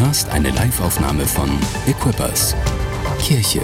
[0.00, 1.50] hörst eine Liveaufnahme von
[1.86, 2.54] Equippers.
[3.20, 3.60] Kirche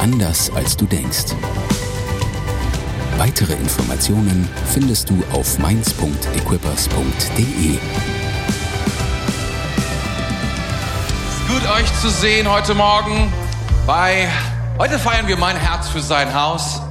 [0.00, 1.34] anders als du denkst.
[3.16, 7.78] Weitere Informationen findest du auf mainz.equippers.de.
[11.48, 13.32] Gut euch zu sehen heute Morgen
[13.86, 14.28] bei
[14.78, 16.82] heute feiern wir mein Herz für sein Haus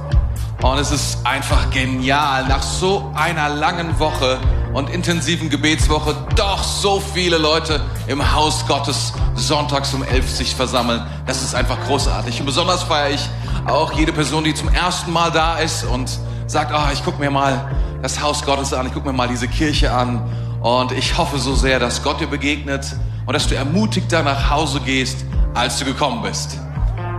[0.60, 4.38] und es ist einfach genial nach so einer langen Woche
[4.72, 11.02] und intensiven Gebetswoche doch so viele Leute im Haus Gottes sonntags um elf sich versammeln.
[11.26, 12.40] Das ist einfach großartig.
[12.40, 13.28] Und besonders feiere ich
[13.66, 17.30] auch jede Person, die zum ersten Mal da ist und sagt, oh, ich gucke mir
[17.30, 17.70] mal
[18.02, 20.22] das Haus Gottes an, ich gucke mir mal diese Kirche an.
[20.60, 24.80] Und ich hoffe so sehr, dass Gott dir begegnet und dass du ermutigter nach Hause
[24.80, 26.58] gehst, als du gekommen bist.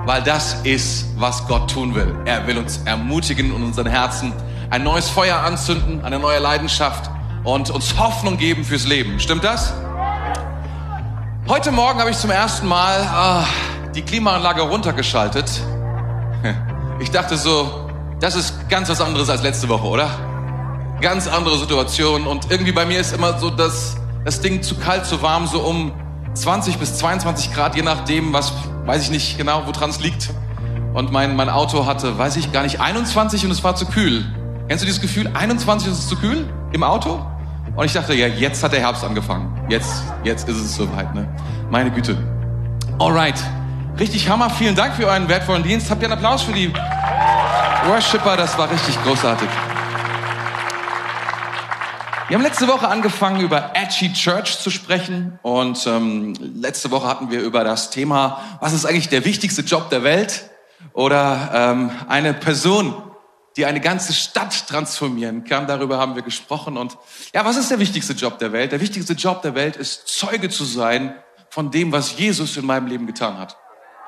[0.06, 2.16] Weil das ist, was Gott tun will.
[2.26, 4.34] Er will uns ermutigen und unseren Herzen
[4.70, 7.10] ein neues Feuer anzünden, eine neue Leidenschaft
[7.44, 9.20] und uns Hoffnung geben fürs Leben.
[9.20, 9.74] Stimmt das?
[11.48, 13.46] Heute Morgen habe ich zum ersten Mal ah,
[13.96, 15.50] die Klimaanlage runtergeschaltet.
[17.02, 20.10] Ich dachte so, das ist ganz was anderes als letzte Woche, oder?
[21.00, 22.28] Ganz andere Situation.
[22.28, 23.96] Und irgendwie bei mir ist immer so das,
[24.26, 25.94] das Ding zu kalt, zu warm, so um
[26.34, 28.52] 20 bis 22 Grad, je nachdem, was,
[28.84, 30.32] weiß ich nicht genau, woran es liegt.
[30.94, 34.26] Und mein, mein Auto hatte, weiß ich gar nicht, 21 und es war zu kühl.
[34.68, 35.32] Kennst du dieses Gefühl?
[35.34, 37.26] 21 ist es zu kühl im Auto?
[37.76, 39.66] Und ich dachte, ja, jetzt hat der Herbst angefangen.
[39.70, 41.28] Jetzt, jetzt ist es soweit, ne?
[41.70, 42.18] Meine Güte.
[43.00, 43.42] Alright.
[44.00, 44.50] Richtig Hammer.
[44.50, 45.90] Vielen Dank für euren wertvollen Dienst.
[45.90, 46.74] Habt ihr einen Applaus für die
[47.88, 48.36] Worshipper?
[48.38, 49.48] Das war richtig großartig.
[52.28, 55.40] Wir haben letzte Woche angefangen, über Edgy Church zu sprechen.
[55.42, 59.90] Und ähm, letzte Woche hatten wir über das Thema, was ist eigentlich der wichtigste Job
[59.90, 60.50] der Welt?
[60.94, 62.94] Oder ähm, eine Person,
[63.60, 65.68] die eine ganze Stadt transformieren kann.
[65.68, 66.78] Darüber haben wir gesprochen.
[66.78, 66.98] Und
[67.34, 68.72] ja, was ist der wichtigste Job der Welt?
[68.72, 71.14] Der wichtigste Job der Welt ist, Zeuge zu sein
[71.50, 73.58] von dem, was Jesus in meinem Leben getan hat.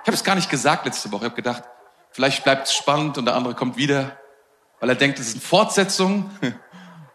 [0.04, 1.26] Ich habe es gar nicht gesagt letzte Woche.
[1.26, 1.64] Ich habe gedacht,
[2.12, 4.18] vielleicht bleibt es spannend und der andere kommt wieder,
[4.80, 6.32] weil er denkt, es ist eine Fortsetzung.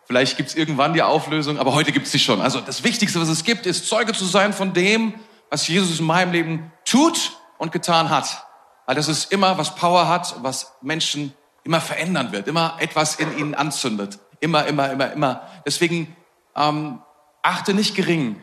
[0.04, 2.40] Vielleicht gibt es irgendwann die Auflösung, aber heute gibt es sie schon.
[2.40, 5.14] Also das Wichtigste, was es gibt, ist Zeuge zu sein von dem,
[5.50, 8.46] was Jesus in meinem Leben tut und getan hat.
[8.86, 11.34] Weil das ist immer, was Power hat, was Menschen
[11.66, 14.18] immer verändern wird, immer etwas in ihnen anzündet.
[14.40, 15.42] Immer, immer, immer, immer.
[15.66, 16.16] Deswegen
[16.54, 17.02] ähm,
[17.42, 18.40] achte nicht gering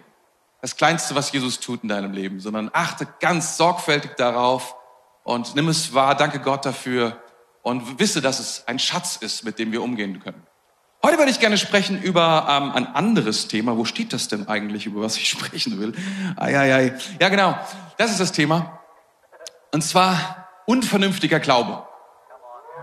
[0.62, 4.76] das Kleinste, was Jesus tut in deinem Leben, sondern achte ganz sorgfältig darauf
[5.24, 7.22] und nimm es wahr, danke Gott dafür
[7.62, 10.44] und wisse, dass es ein Schatz ist, mit dem wir umgehen können.
[11.02, 13.78] Heute würde ich gerne sprechen über ähm, ein anderes Thema.
[13.78, 15.94] Wo steht das denn eigentlich, über was ich sprechen will?
[16.36, 17.00] Ai, ai, ai.
[17.20, 17.58] Ja, genau.
[17.98, 18.80] Das ist das Thema.
[19.72, 21.86] Und zwar unvernünftiger Glaube.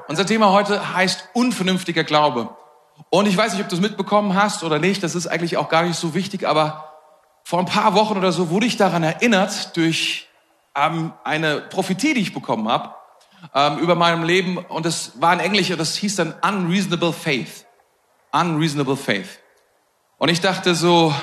[0.08, 2.56] Unser Thema heute heißt unvernünftiger Glaube.
[3.10, 5.68] Und ich weiß nicht, ob du es mitbekommen hast oder nicht, das ist eigentlich auch
[5.68, 6.94] gar nicht so wichtig, aber
[7.44, 10.28] vor ein paar Wochen oder so wurde ich daran erinnert durch
[10.74, 12.94] ähm, eine Prophetie, die ich bekommen habe
[13.54, 14.58] ähm, über meinem Leben.
[14.58, 17.66] Und das war in Englisch und das hieß dann Unreasonable Faith.
[18.32, 19.40] Unreasonable Faith.
[20.18, 21.14] Und ich dachte so,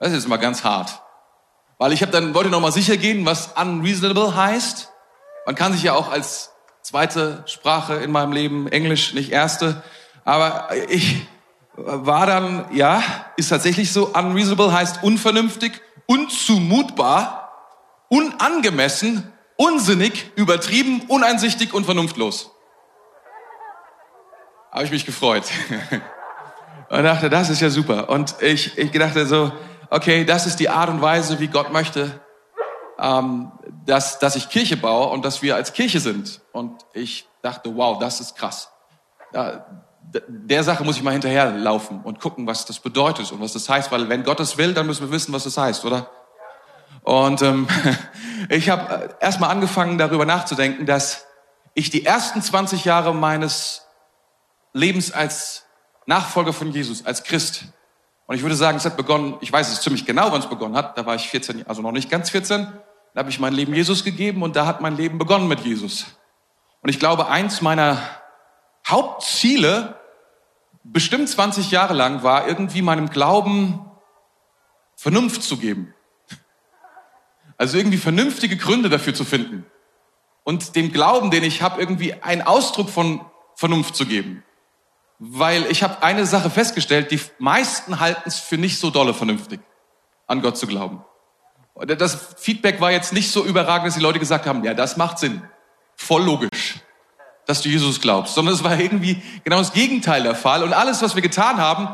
[0.00, 1.00] das ist jetzt mal ganz hart.
[1.78, 4.92] Weil ich habe dann wollte noch mal sicher gehen, was unreasonable heißt.
[5.46, 6.51] Man kann sich ja auch als
[6.82, 9.82] zweite Sprache in meinem Leben, Englisch, nicht erste.
[10.24, 11.26] Aber ich
[11.74, 13.02] war dann, ja,
[13.36, 17.52] ist tatsächlich so, unreasonable heißt unvernünftig, unzumutbar,
[18.08, 22.50] unangemessen, unsinnig, übertrieben, uneinsichtig und vernunftlos.
[24.70, 25.44] Habe ich mich gefreut.
[26.88, 28.10] Und dachte, das ist ja super.
[28.10, 29.50] Und ich, ich dachte so,
[29.88, 32.20] okay, das ist die Art und Weise, wie Gott möchte,
[33.02, 33.50] ähm,
[33.84, 36.40] dass, dass ich Kirche baue und dass wir als Kirche sind.
[36.52, 38.70] Und ich dachte, wow, das ist krass.
[39.34, 39.66] Ja,
[40.28, 43.90] der Sache muss ich mal hinterherlaufen und gucken, was das bedeutet und was das heißt,
[43.90, 46.10] weil wenn Gott es will, dann müssen wir wissen, was das heißt, oder?
[47.02, 47.66] Und ähm,
[48.48, 51.26] ich habe äh, erstmal angefangen, darüber nachzudenken, dass
[51.74, 53.86] ich die ersten 20 Jahre meines
[54.74, 55.64] Lebens als
[56.06, 57.64] Nachfolger von Jesus, als Christ,
[58.26, 60.76] und ich würde sagen, es hat begonnen, ich weiß es ziemlich genau, wann es begonnen
[60.76, 62.66] hat, da war ich 14, also noch nicht ganz 14,
[63.14, 66.06] da habe ich mein Leben Jesus gegeben und da hat mein Leben begonnen mit Jesus.
[66.80, 68.02] Und ich glaube, eins meiner
[68.86, 70.00] Hauptziele,
[70.82, 73.84] bestimmt 20 Jahre lang, war irgendwie meinem Glauben
[74.96, 75.94] Vernunft zu geben.
[77.58, 79.66] Also irgendwie vernünftige Gründe dafür zu finden.
[80.42, 83.24] Und dem Glauben, den ich habe, irgendwie einen Ausdruck von
[83.54, 84.42] Vernunft zu geben.
[85.18, 89.60] Weil ich habe eine Sache festgestellt, die meisten halten es für nicht so dolle vernünftig,
[90.26, 91.04] an Gott zu glauben.
[91.74, 95.18] Das Feedback war jetzt nicht so überragend, dass die Leute gesagt haben, ja, das macht
[95.18, 95.42] Sinn.
[95.96, 96.80] Voll logisch,
[97.46, 98.34] dass du Jesus glaubst.
[98.34, 100.62] Sondern es war irgendwie genau das Gegenteil der Fall.
[100.62, 101.88] Und alles, was wir getan haben,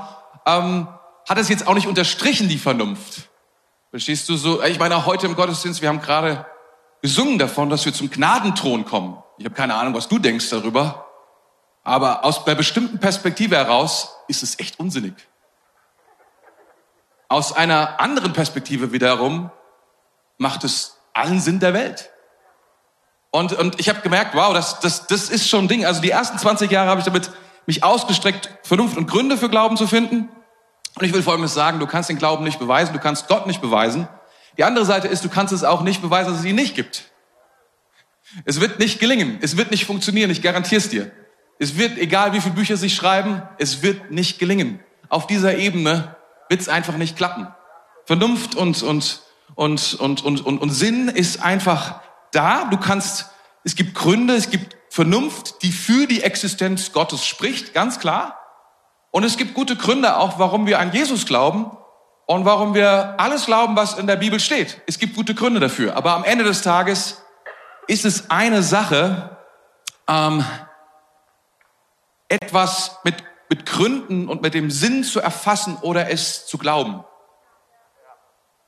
[0.47, 0.89] ähm,
[1.29, 3.29] hat es jetzt auch nicht unterstrichen, die Vernunft.
[3.91, 4.63] Verstehst du so?
[4.65, 6.47] Ich meine, heute im Gottesdienst, wir haben gerade
[7.01, 9.23] gesungen davon, dass wir zum Gnadenthron kommen.
[9.39, 11.07] Ich habe keine Ahnung, was du denkst darüber.
[11.85, 15.15] Aber aus einer bestimmten Perspektive heraus ist es echt unsinnig.
[17.29, 19.51] Aus einer anderen Perspektive wiederum
[20.39, 22.11] macht es allen Sinn der Welt.
[23.31, 25.85] Und, und ich habe gemerkt, wow, das, das, das ist schon ein Ding.
[25.85, 27.31] Also die ersten 20 Jahre habe ich damit
[27.67, 30.31] mich ausgestreckt, Vernunft und Gründe für Glauben zu finden.
[30.95, 33.61] Und ich will Folgendes sagen, du kannst den Glauben nicht beweisen, du kannst Gott nicht
[33.61, 34.09] beweisen.
[34.57, 37.05] Die andere Seite ist, du kannst es auch nicht beweisen, dass es ihn nicht gibt.
[38.45, 41.11] Es wird nicht gelingen, es wird nicht funktionieren, ich garantiere es dir.
[41.59, 44.81] Es wird, egal wie viele Bücher sich schreiben, es wird nicht gelingen.
[45.09, 46.17] Auf dieser Ebene
[46.49, 47.49] wird es einfach nicht klappen.
[48.05, 49.23] Vernunft und, und,
[49.55, 52.01] und, und, und, und, und Sinn ist einfach
[52.33, 52.65] da.
[52.65, 53.31] Du kannst,
[53.65, 58.39] es gibt Gründe, es gibt Vernunft, die für die Existenz Gottes spricht, ganz klar.
[59.11, 61.71] Und es gibt gute Gründe auch, warum wir an Jesus glauben
[62.27, 64.83] und warum wir alles glauben, was in der Bibel steht.
[64.87, 65.97] Es gibt gute Gründe dafür.
[65.97, 67.23] Aber am Ende des Tages
[67.87, 69.37] ist es eine Sache,
[70.07, 70.45] ähm,
[72.29, 73.17] etwas mit,
[73.49, 77.03] mit Gründen und mit dem Sinn zu erfassen oder es zu glauben.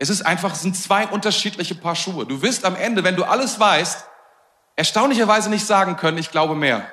[0.00, 2.24] Es ist einfach, es sind zwei unterschiedliche Paar Schuhe.
[2.24, 4.06] Du wirst am Ende, wenn du alles weißt,
[4.74, 6.90] erstaunlicherweise nicht sagen können, ich glaube mehr.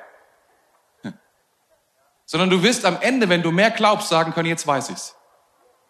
[2.25, 5.15] Sondern du wirst am Ende, wenn du mehr glaubst, sagen können, jetzt weiß ich's.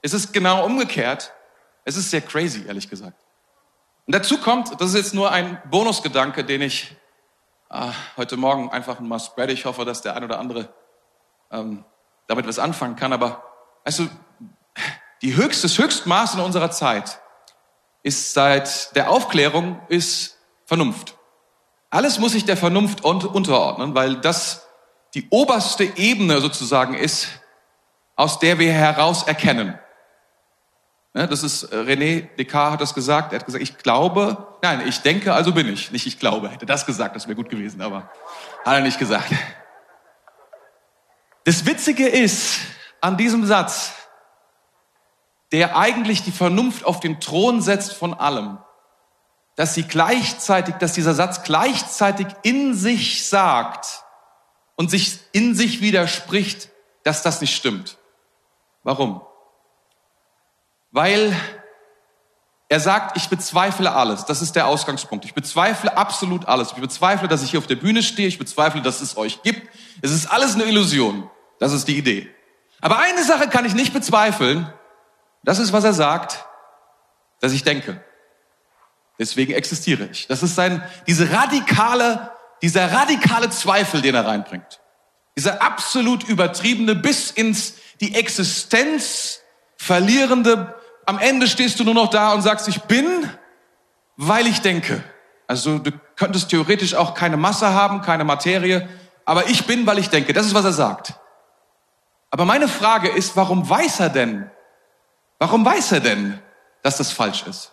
[0.03, 1.33] Es ist genau umgekehrt.
[1.85, 3.17] Es ist sehr crazy, ehrlich gesagt.
[4.05, 6.95] Und dazu kommt, das ist jetzt nur ein Bonusgedanke, den ich
[7.71, 9.49] äh, heute Morgen einfach mal spread.
[9.49, 10.71] Ich hoffe, dass der ein oder andere
[11.49, 11.83] ähm,
[12.27, 13.11] damit was anfangen kann.
[13.11, 13.43] Aber
[13.85, 14.09] weißt du,
[15.21, 17.19] die höchste, das Höchstmaß in unserer Zeit
[18.03, 21.15] ist seit der Aufklärung ist Vernunft.
[21.89, 24.67] Alles muss sich der Vernunft unterordnen, weil das
[25.13, 27.27] die oberste Ebene sozusagen ist,
[28.15, 29.77] aus der wir heraus erkennen.
[31.13, 33.33] Das ist äh, René Descartes hat das gesagt.
[33.33, 35.91] Er hat gesagt, ich glaube, nein, ich denke, also bin ich.
[35.91, 36.49] Nicht ich glaube.
[36.49, 38.11] Hätte das gesagt, das wäre gut gewesen, aber
[38.63, 39.31] hat er nicht gesagt.
[41.43, 42.59] Das Witzige ist
[43.01, 43.93] an diesem Satz,
[45.51, 48.57] der eigentlich die Vernunft auf den Thron setzt von allem,
[49.55, 54.03] dass sie gleichzeitig, dass dieser Satz gleichzeitig in sich sagt
[54.75, 56.69] und sich in sich widerspricht,
[57.03, 57.97] dass das nicht stimmt.
[58.83, 59.21] Warum?
[60.91, 61.35] Weil
[62.69, 64.25] er sagt, ich bezweifle alles.
[64.25, 65.23] Das ist der Ausgangspunkt.
[65.23, 66.73] Ich bezweifle absolut alles.
[66.73, 68.27] Ich bezweifle, dass ich hier auf der Bühne stehe.
[68.27, 69.69] Ich bezweifle, dass es euch gibt.
[70.01, 71.29] Es ist alles eine Illusion.
[71.59, 72.29] Das ist die Idee.
[72.81, 74.71] Aber eine Sache kann ich nicht bezweifeln.
[75.47, 76.45] Das ist, was er sagt,
[77.39, 78.03] dass ich denke.
[79.17, 80.27] Deswegen existiere ich.
[80.27, 84.81] Das ist sein, diese radikale, dieser radikale Zweifel, den er reinbringt.
[85.37, 89.39] Dieser absolut übertriebene, bis ins die Existenz
[89.77, 93.07] verlierende, am Ende stehst du nur noch da und sagst, ich bin,
[94.17, 95.01] weil ich denke.
[95.47, 98.89] Also du könntest theoretisch auch keine Masse haben, keine Materie,
[99.23, 100.33] aber ich bin, weil ich denke.
[100.33, 101.13] Das ist, was er sagt.
[102.31, 104.51] Aber meine Frage ist, warum weiß er denn?
[105.39, 106.41] Warum weiß er denn,
[106.83, 107.71] dass das falsch ist?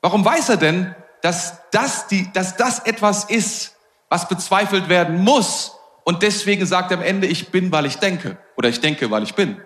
[0.00, 3.76] Warum weiß er denn, dass das, die, dass das etwas ist,
[4.08, 5.72] was bezweifelt werden muss?
[6.04, 8.38] Und deswegen sagt er am Ende, ich bin, weil ich denke.
[8.56, 9.60] Oder ich denke, weil ich bin.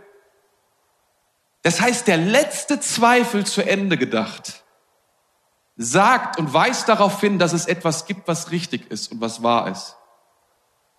[1.62, 4.64] Das heißt, der letzte Zweifel zu Ende gedacht
[5.82, 9.68] sagt und weist darauf hin, dass es etwas gibt, was richtig ist und was wahr
[9.68, 9.96] ist.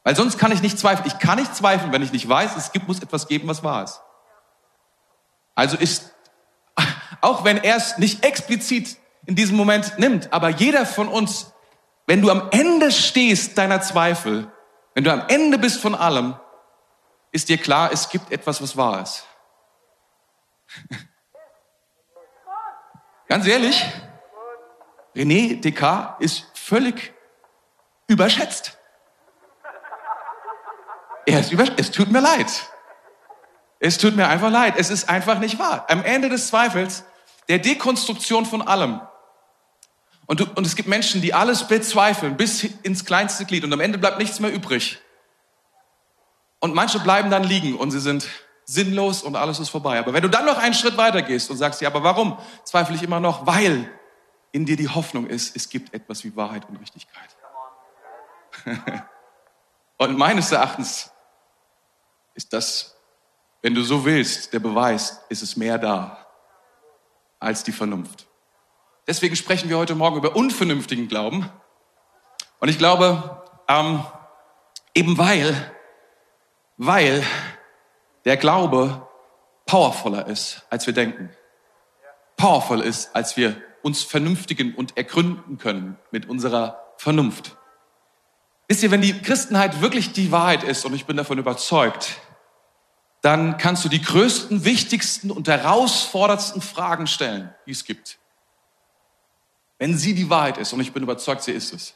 [0.04, 1.08] Weil sonst kann ich nicht zweifeln.
[1.08, 3.84] Ich kann nicht zweifeln, wenn ich nicht weiß, es gibt, muss etwas geben, was wahr
[3.84, 4.02] ist.
[5.56, 6.14] Also ist,
[7.22, 11.54] auch wenn er es nicht explizit in diesem Moment nimmt, aber jeder von uns,
[12.08, 14.52] wenn du am Ende stehst deiner Zweifel,
[14.94, 16.36] wenn du am Ende bist von allem,
[17.32, 19.26] ist dir klar, es gibt etwas, was wahr ist.
[23.28, 23.86] Ganz ehrlich,
[25.16, 27.14] René Descartes ist völlig
[28.08, 28.78] überschätzt.
[31.26, 31.80] Er ist überschätzt.
[31.80, 32.48] Es tut mir leid.
[33.84, 34.76] Es tut mir einfach leid.
[34.78, 35.86] Es ist einfach nicht wahr.
[35.90, 37.04] Am Ende des Zweifels,
[37.50, 39.02] der Dekonstruktion von allem.
[40.28, 43.64] Und, du, und es gibt Menschen, die alles bezweifeln, bis ins kleinste Glied.
[43.64, 45.00] Und am Ende bleibt nichts mehr übrig.
[46.60, 48.28] Und manche bleiben dann liegen und sie sind
[48.66, 49.98] sinnlos und alles ist vorbei.
[49.98, 52.96] Aber wenn du dann noch einen Schritt weiter gehst und sagst, ja, aber warum zweifle
[52.96, 53.48] ich immer noch?
[53.48, 53.92] Weil
[54.52, 57.36] in dir die Hoffnung ist, es gibt etwas wie Wahrheit und Richtigkeit.
[59.98, 61.12] und meines Erachtens
[62.36, 62.96] ist das,
[63.62, 66.26] wenn du so willst, der Beweis, ist es mehr da
[67.40, 68.28] als die Vernunft.
[69.08, 71.50] Deswegen sprechen wir heute Morgen über unvernünftigen Glauben.
[72.60, 74.04] Und ich glaube, ähm,
[74.94, 75.74] eben weil,
[76.78, 77.24] weil
[78.26, 79.08] der Glaube
[79.66, 81.30] powervoller ist, als wir denken.
[82.38, 87.56] powerful ist, als wir uns vernünftigen und ergründen können mit unserer Vernunft.
[88.68, 92.20] Wisst ihr, wenn die Christenheit wirklich die Wahrheit ist, und ich bin davon überzeugt,
[93.22, 98.18] dann kannst du die größten, wichtigsten und herausforderndsten Fragen stellen, die es gibt.
[99.78, 101.96] Wenn sie die Wahrheit ist, und ich bin überzeugt, sie ist es,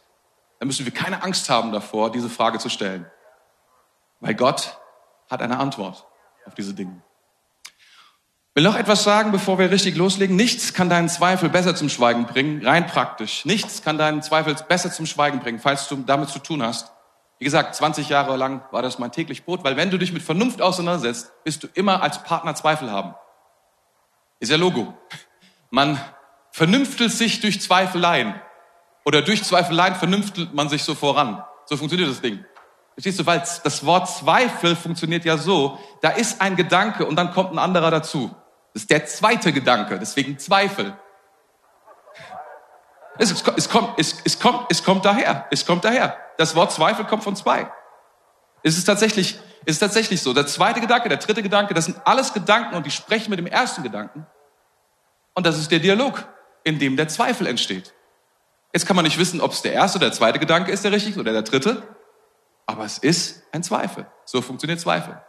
[0.59, 3.05] dann müssen wir keine Angst haben davor, diese Frage zu stellen.
[4.19, 4.77] Weil Gott
[5.29, 6.05] hat eine Antwort
[6.45, 7.01] auf diese Dinge.
[8.53, 10.37] Will noch etwas sagen, bevor wir richtig loslegen.
[10.37, 13.43] Nichts kann deinen Zweifel besser zum Schweigen bringen, rein praktisch.
[13.43, 16.91] Nichts kann deinen Zweifel besser zum Schweigen bringen, falls du damit zu tun hast.
[17.37, 20.23] Wie gesagt, 20 Jahre lang war das mein täglich Brot, weil wenn du dich mit
[20.23, 23.13] Vernunft auseinandersetzt, wirst du immer als Partner Zweifel haben.
[24.39, 24.93] Ist ja Logo.
[25.69, 25.99] Man
[26.51, 28.35] vernünftelt sich durch Zweifeleien.
[29.03, 31.43] Oder durch Zweifeleien vernünftelt man sich so voran.
[31.65, 32.43] So funktioniert das Ding.
[32.93, 33.25] Verstehst du?
[33.25, 37.59] Weil das Wort Zweifel funktioniert ja so, da ist ein Gedanke und dann kommt ein
[37.59, 38.33] anderer dazu.
[38.73, 40.97] Das ist der zweite Gedanke, deswegen Zweifel.
[43.17, 45.47] Es, es, es, kommt, es, es, kommt, es kommt daher.
[45.51, 46.17] Es kommt daher.
[46.37, 47.71] Das Wort Zweifel kommt von zwei.
[48.63, 50.33] Es ist tatsächlich, es ist tatsächlich so.
[50.33, 53.47] Der zweite Gedanke, der dritte Gedanke, das sind alles Gedanken und die sprechen mit dem
[53.47, 54.25] ersten Gedanken.
[55.33, 56.25] Und das ist der Dialog,
[56.63, 57.93] in dem der Zweifel entsteht.
[58.73, 60.91] Jetzt kann man nicht wissen, ob es der erste oder der zweite Gedanke ist, der
[60.91, 61.83] richtig oder der dritte.
[62.65, 64.07] Aber es ist ein Zweifel.
[64.25, 65.21] So funktioniert Zweifel.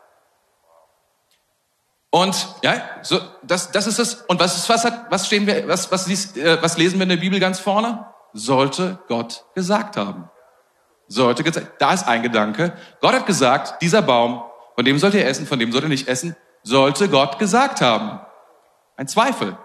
[2.17, 4.15] Und ja, so das, das ist es.
[4.27, 7.03] Und was ist, was hat, was stehen wir, was, was, liest, äh, was lesen wir
[7.03, 8.07] in der Bibel ganz vorne?
[8.33, 10.31] Sollte Gott gesagt haben.
[11.09, 11.73] Sollte gesagt.
[11.79, 12.73] Da ist ein Gedanke.
[13.03, 14.43] Gott hat gesagt, dieser Baum,
[14.75, 18.19] von dem sollt ihr essen, von dem sollt ihr nicht essen, sollte Gott gesagt haben.
[18.97, 19.59] Ein Zweifel.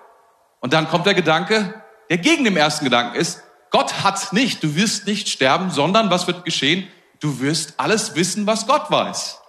[0.60, 4.75] Und dann kommt der Gedanke, der gegen dem ersten Gedanken ist, Gott hat nicht, du
[4.75, 6.86] wirst nicht sterben, sondern was wird geschehen?
[7.22, 9.39] Du wirst alles wissen, was Gott weiß.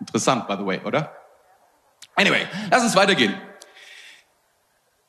[0.00, 1.14] Interessant, by the way, oder?
[2.14, 3.34] Anyway, lass uns weitergehen.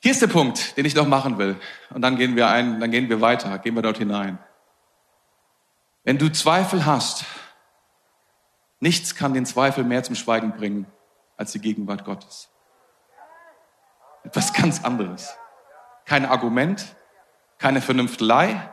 [0.00, 1.56] Hier ist der Punkt, den ich noch machen will.
[1.90, 4.38] Und dann gehen wir ein, dann gehen wir weiter, gehen wir dort hinein.
[6.02, 7.24] Wenn du Zweifel hast,
[8.80, 10.86] nichts kann den Zweifel mehr zum Schweigen bringen
[11.36, 12.50] als die Gegenwart Gottes.
[14.24, 15.34] Etwas ganz anderes.
[16.04, 16.84] Kein Argument,
[17.58, 18.70] keine Vernünftelei,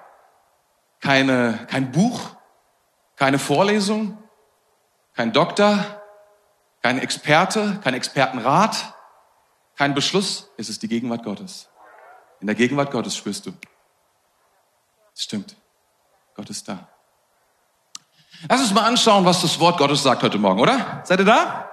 [1.00, 2.36] keine, kein Buch,
[3.16, 4.18] keine Vorlesung,
[5.14, 6.01] kein Doktor,
[6.82, 8.94] kein Experte, kein Expertenrat,
[9.76, 11.70] kein Beschluss, es ist die Gegenwart Gottes.
[12.40, 13.54] In der Gegenwart Gottes spürst du.
[15.16, 15.56] Es stimmt.
[16.36, 16.88] Gott ist da.
[18.50, 21.02] Lass uns mal anschauen, was das Wort Gottes sagt heute Morgen, oder?
[21.04, 21.70] Seid ihr da?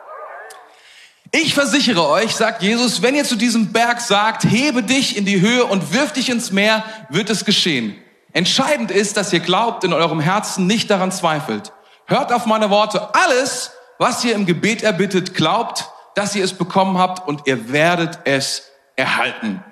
[1.30, 5.40] Ich versichere euch, sagt Jesus, wenn ihr zu diesem Berg sagt, hebe dich in die
[5.40, 7.96] Höhe und wirf dich ins Meer, wird es geschehen.
[8.32, 11.72] Entscheidend ist, dass ihr glaubt, in eurem Herzen nicht daran zweifelt.
[12.06, 13.14] Hört auf meine Worte.
[13.14, 18.20] Alles, was ihr im Gebet erbittet, glaubt, dass ihr es bekommen habt und ihr werdet
[18.24, 19.62] es erhalten.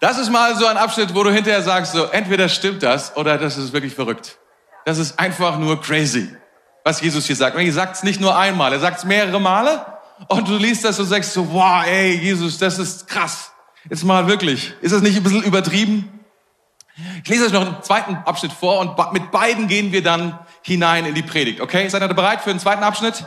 [0.00, 3.38] das ist mal so ein Abschnitt, wo du hinterher sagst, so entweder stimmt das oder
[3.38, 4.38] das ist wirklich verrückt.
[4.84, 6.28] Das ist einfach nur crazy,
[6.84, 7.56] was Jesus hier sagt.
[7.56, 9.84] Und er sagt es nicht nur einmal, er sagt es mehrere Male
[10.28, 13.52] und du liest das und sagst so, wow, ey, Jesus, das ist krass.
[13.88, 14.74] Jetzt mal wirklich.
[14.80, 16.20] Ist das nicht ein bisschen übertrieben?
[17.22, 21.04] Ich lese euch noch einen zweiten Abschnitt vor und mit beiden gehen wir dann hinein
[21.04, 21.60] in die Predigt.
[21.60, 23.24] Okay, seid ihr bereit für den zweiten Abschnitt?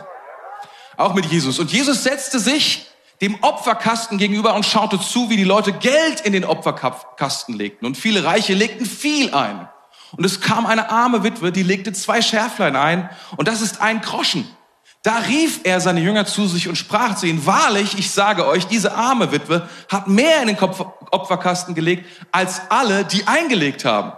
[0.97, 1.59] Auch mit Jesus.
[1.59, 2.87] Und Jesus setzte sich
[3.21, 7.85] dem Opferkasten gegenüber und schaute zu, wie die Leute Geld in den Opferkasten legten.
[7.85, 9.69] Und viele Reiche legten viel ein.
[10.15, 13.09] Und es kam eine arme Witwe, die legte zwei Schärflein ein.
[13.35, 14.47] Und das ist ein Groschen.
[15.03, 18.67] Da rief er seine Jünger zu sich und sprach zu ihnen, wahrlich, ich sage euch,
[18.67, 24.13] diese arme Witwe hat mehr in den Opferkasten gelegt, als alle, die eingelegt haben.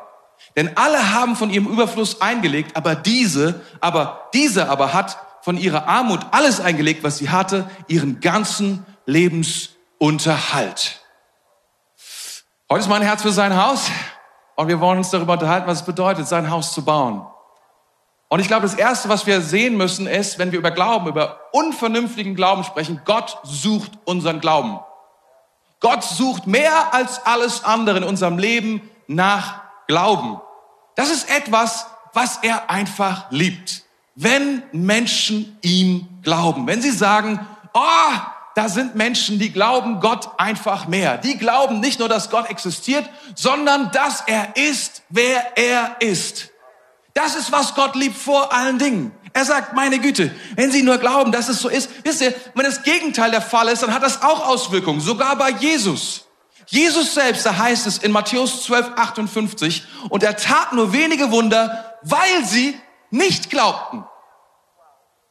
[0.60, 5.88] Denn alle haben von ihrem Überfluss eingelegt, aber diese, aber diese aber hat von ihrer
[5.88, 11.00] Armut alles eingelegt, was sie hatte, ihren ganzen Lebensunterhalt.
[12.70, 13.90] Heute ist mein Herz für sein Haus
[14.58, 17.26] und wir wollen uns darüber unterhalten, was es bedeutet, sein Haus zu bauen.
[18.28, 21.40] Und ich glaube, das Erste, was wir sehen müssen, ist, wenn wir über Glauben, über
[21.54, 24.82] unvernünftigen Glauben sprechen, Gott sucht unseren Glauben.
[25.80, 30.42] Gott sucht mehr als alles andere in unserem Leben nach Glauben.
[31.00, 33.84] Das ist etwas, was er einfach liebt.
[34.16, 37.40] Wenn Menschen ihm glauben, wenn sie sagen,
[37.74, 38.20] oh,
[38.54, 41.18] da sind Menschen, die glauben Gott einfach mehr.
[41.18, 46.50] Die glauben nicht nur, dass Gott existiert, sondern dass er ist, wer er ist.
[47.14, 49.14] Das ist, was Gott liebt vor allen Dingen.
[49.32, 52.66] Er sagt, meine Güte, wenn Sie nur glauben, dass es so ist, wisst ihr, wenn
[52.66, 56.26] das Gegenteil der Fall ist, dann hat das auch Auswirkungen, sogar bei Jesus.
[56.72, 61.98] Jesus selbst, da heißt es in Matthäus 12, 58, und er tat nur wenige Wunder,
[62.04, 64.06] weil sie nicht glaubten.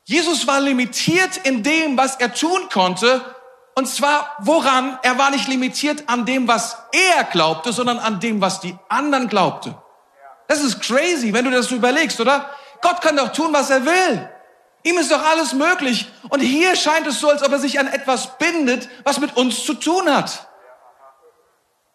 [0.05, 3.25] Jesus war limitiert in dem, was er tun konnte,
[3.79, 4.99] Und zwar woran?
[5.05, 9.29] Er war nicht limitiert an dem, was er glaubte, sondern an dem, was die anderen
[9.29, 9.81] glaubte.
[10.49, 12.51] Das ist crazy, wenn du das überlegst, oder?
[12.83, 14.29] Gott kann doch tun, was er will.
[14.83, 16.11] Ihm ist doch alles möglich.
[16.29, 19.65] Und hier scheint es so, als ob er sich an etwas bindet, was mit uns
[19.65, 20.48] zu tun hat.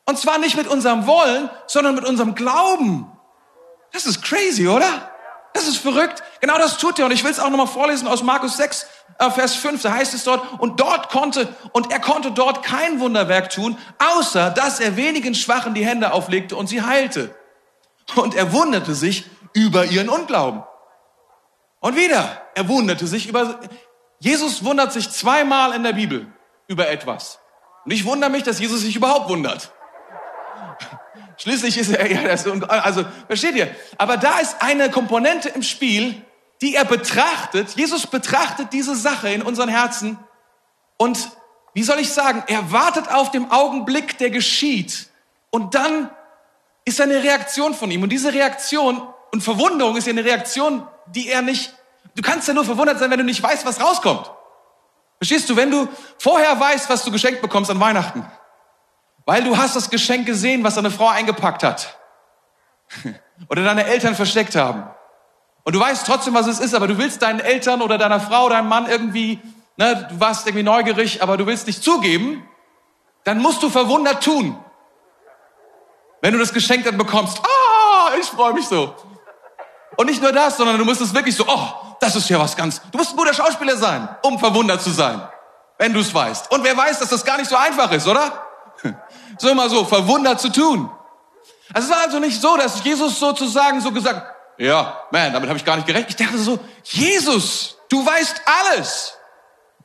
[0.06, 3.10] Und zwar nicht mit unserem Wollen, sondern mit unserem Glauben.
[3.92, 5.12] Das ist crazy, oder?
[5.54, 6.24] Das ist verrückt.
[6.42, 7.06] Genau das tut er.
[7.06, 8.88] Und ich will es auch nochmal vorlesen aus Markus 6,
[9.20, 9.82] äh, Vers 5.
[9.82, 14.50] Da heißt es dort, und dort konnte, und er konnte dort kein Wunderwerk tun, außer
[14.50, 17.34] dass er wenigen Schwachen die Hände auflegte und sie heilte.
[18.16, 20.64] Und er wunderte sich über ihren Unglauben.
[21.80, 23.60] Und wieder, er wunderte sich über,
[24.20, 26.28] Jesus wundert sich zweimal in der Bibel
[26.68, 27.40] über etwas.
[27.86, 29.72] Und ich wundere mich, dass Jesus sich überhaupt wundert.
[31.38, 33.74] Schließlich ist er, ja, das, also, versteht ihr?
[33.98, 36.22] Aber da ist eine Komponente im Spiel,
[36.62, 37.72] die er betrachtet.
[37.76, 40.18] Jesus betrachtet diese Sache in unseren Herzen
[40.98, 41.30] und,
[41.74, 45.10] wie soll ich sagen, er wartet auf den Augenblick, der geschieht.
[45.50, 46.10] Und dann
[46.86, 48.04] ist eine Reaktion von ihm.
[48.04, 49.02] Und diese Reaktion
[49.32, 51.74] und Verwunderung ist ja eine Reaktion, die er nicht,
[52.16, 54.32] du kannst ja nur verwundert sein, wenn du nicht weißt, was rauskommt.
[55.18, 58.26] Verstehst du, wenn du vorher weißt, was du geschenkt bekommst an Weihnachten,
[59.26, 61.98] weil du hast das Geschenk gesehen, was deine Frau eingepackt hat.
[63.50, 64.84] oder deine Eltern versteckt haben.
[65.64, 68.50] Und du weißt trotzdem, was es ist, aber du willst deinen Eltern oder deiner Frau,
[68.50, 69.40] deinem Mann irgendwie,
[69.78, 72.48] ne, du warst irgendwie neugierig, aber du willst nicht zugeben,
[73.24, 74.58] dann musst du verwundert tun.
[76.22, 78.94] Wenn du das Geschenk dann bekommst, ah, ich freue mich so.
[79.96, 81.68] Und nicht nur das, sondern du musst es wirklich so, oh,
[82.00, 85.22] das ist ja was ganz, du musst ein guter Schauspieler sein, um verwundert zu sein,
[85.78, 86.52] wenn du es weißt.
[86.52, 88.43] Und wer weiß, dass das gar nicht so einfach ist, oder?
[89.38, 90.90] So immer so, verwundert zu tun.
[91.74, 95.66] Es war also nicht so, dass Jesus sozusagen so gesagt, ja, man, damit habe ich
[95.66, 96.10] gar nicht gerechnet.
[96.10, 99.18] Ich dachte so, Jesus, du weißt alles.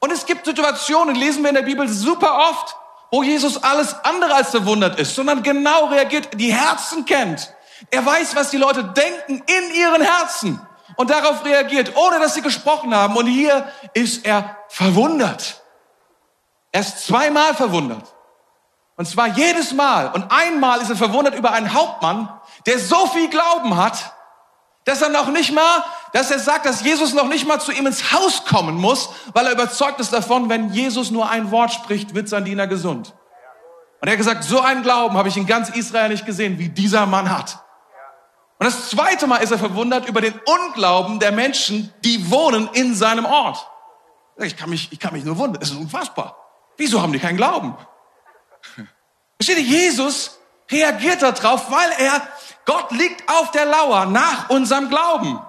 [0.00, 2.76] Und es gibt Situationen, lesen wir in der Bibel super oft,
[3.10, 7.52] wo Jesus alles andere als verwundert ist, sondern genau reagiert, die Herzen kennt.
[7.90, 10.60] Er weiß, was die Leute denken in ihren Herzen
[10.96, 13.16] und darauf reagiert, ohne dass sie gesprochen haben.
[13.16, 15.62] Und hier ist er verwundert.
[16.72, 18.04] Er ist zweimal verwundert.
[18.98, 20.08] Und zwar jedes Mal.
[20.08, 22.28] Und einmal ist er verwundert über einen Hauptmann,
[22.66, 24.12] der so viel Glauben hat,
[24.84, 27.86] dass er noch nicht mal, dass er sagt, dass Jesus noch nicht mal zu ihm
[27.86, 32.14] ins Haus kommen muss, weil er überzeugt ist davon, wenn Jesus nur ein Wort spricht,
[32.14, 33.14] wird sein Diener gesund.
[34.00, 36.68] Und er hat gesagt, so einen Glauben habe ich in ganz Israel nicht gesehen, wie
[36.68, 37.58] dieser Mann hat.
[38.58, 42.96] Und das zweite Mal ist er verwundert über den Unglauben der Menschen, die wohnen in
[42.96, 43.64] seinem Ort.
[44.38, 45.62] Ich kann mich, ich kann mich nur wundern.
[45.62, 46.36] Es ist unfassbar.
[46.76, 47.76] Wieso haben die keinen Glauben?
[49.38, 50.38] Versteht ihr, Jesus
[50.70, 52.26] reagiert darauf, weil er,
[52.64, 55.40] Gott liegt auf der Lauer nach unserem Glauben.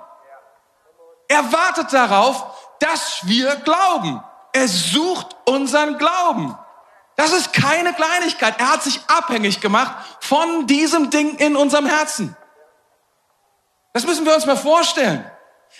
[1.28, 2.46] Er wartet darauf,
[2.80, 4.24] dass wir glauben.
[4.54, 6.58] Er sucht unseren Glauben.
[7.16, 8.60] Das ist keine Kleinigkeit.
[8.60, 12.36] Er hat sich abhängig gemacht von diesem Ding in unserem Herzen.
[13.94, 15.30] Das müssen wir uns mal vorstellen.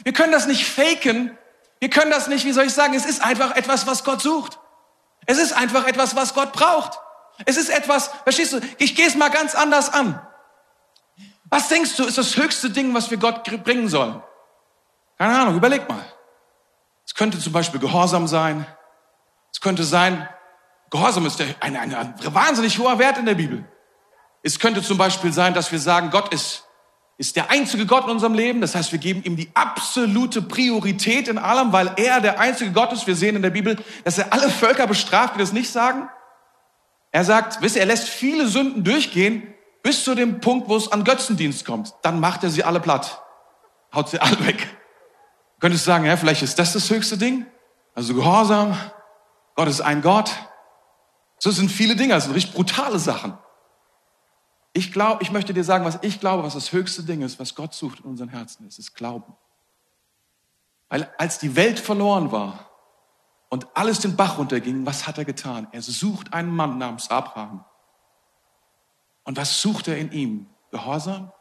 [0.04, 1.38] Wir können das nicht faken.
[1.80, 4.60] Wir können das nicht, wie soll ich sagen, es ist einfach etwas, was Gott sucht.
[5.26, 7.00] Es ist einfach etwas, was Gott braucht.
[7.46, 10.22] Es ist etwas, verstehst du, ich gehe es mal ganz anders an.
[11.50, 14.22] Was denkst du, ist das höchste Ding, was wir Gott bringen sollen?
[15.18, 16.06] Keine Ahnung, überleg mal.
[17.06, 18.66] Es könnte zum Beispiel Gehorsam sein.
[19.52, 20.30] Es könnte sein,
[20.92, 23.66] Gehorsam ist ein, ein, ein wahnsinnig hoher Wert in der Bibel.
[24.42, 26.64] Es könnte zum Beispiel sein, dass wir sagen, Gott ist,
[27.18, 28.62] ist der einzige Gott in unserem Leben.
[28.62, 32.94] Das heißt, wir geben ihm die absolute Priorität in allem, weil er der einzige Gott
[32.94, 33.06] ist.
[33.06, 36.10] Wir sehen in der Bibel, dass er alle Völker bestraft, die das nicht sagen.
[37.12, 40.92] Er sagt, wisst ihr, er lässt viele Sünden durchgehen bis zu dem Punkt, wo es
[40.92, 41.94] an Götzendienst kommt.
[42.02, 43.22] Dann macht er sie alle platt.
[43.94, 44.60] Haut sie alle weg.
[45.56, 47.46] Du könntest sagen, ja, vielleicht ist das das höchste Ding.
[47.96, 48.78] Also Gehorsam.
[49.56, 50.32] Gott ist ein Gott.
[51.40, 53.38] So sind viele Dinge, das sind richtig brutale Sachen.
[54.74, 57.56] Ich glaube, ich möchte dir sagen, was ich glaube, was das höchste Ding ist, was
[57.56, 59.36] Gott sucht in unseren Herzen, ist, ist Glauben.
[60.90, 62.69] Weil als die Welt verloren war,
[63.50, 65.68] und alles den Bach runterging, was hat er getan?
[65.72, 67.66] Er sucht einen Mann namens Abraham.
[69.24, 70.50] Und was sucht er in ihm?
[70.72, 71.32] Gehorsam?